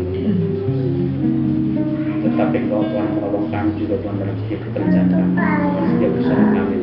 [2.20, 6.78] Tetapi kalau Tuhan menolong kami juga Tuhan dalam setiap pekerjaan kami dalam setiap usaha kami.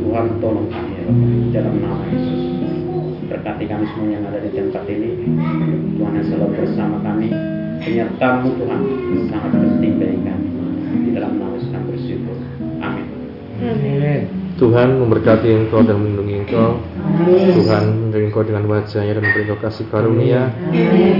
[0.00, 1.04] Tuhan tolong kami ya
[1.60, 2.51] dalam nama Yesus
[3.32, 5.10] berkati kami semua yang ada di tempat ini
[5.96, 7.28] Tuhan yang selalu bersama kami
[7.80, 8.80] penyertamu Tuhan
[9.32, 10.46] sangat penting bagi kami
[10.92, 12.36] di dalam nama Yesus kami bersyukur
[12.84, 13.06] amin
[14.62, 16.78] Tuhan memberkati engkau dan melindungi engkau.
[17.26, 20.54] Tuhan menerima engkau dengan wajahnya dan memberi engkau kasih karunia.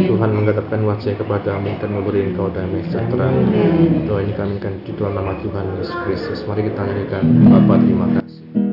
[0.06, 3.34] Tuhan menggantapkan wajahnya kepadamu dan memberi engkau damai sejahtera.
[4.06, 6.38] Doa ini kami akan di dalam nama Tuhan Yesus Kristus.
[6.46, 8.71] Mari kita nyanyikan Bapa terima kasih.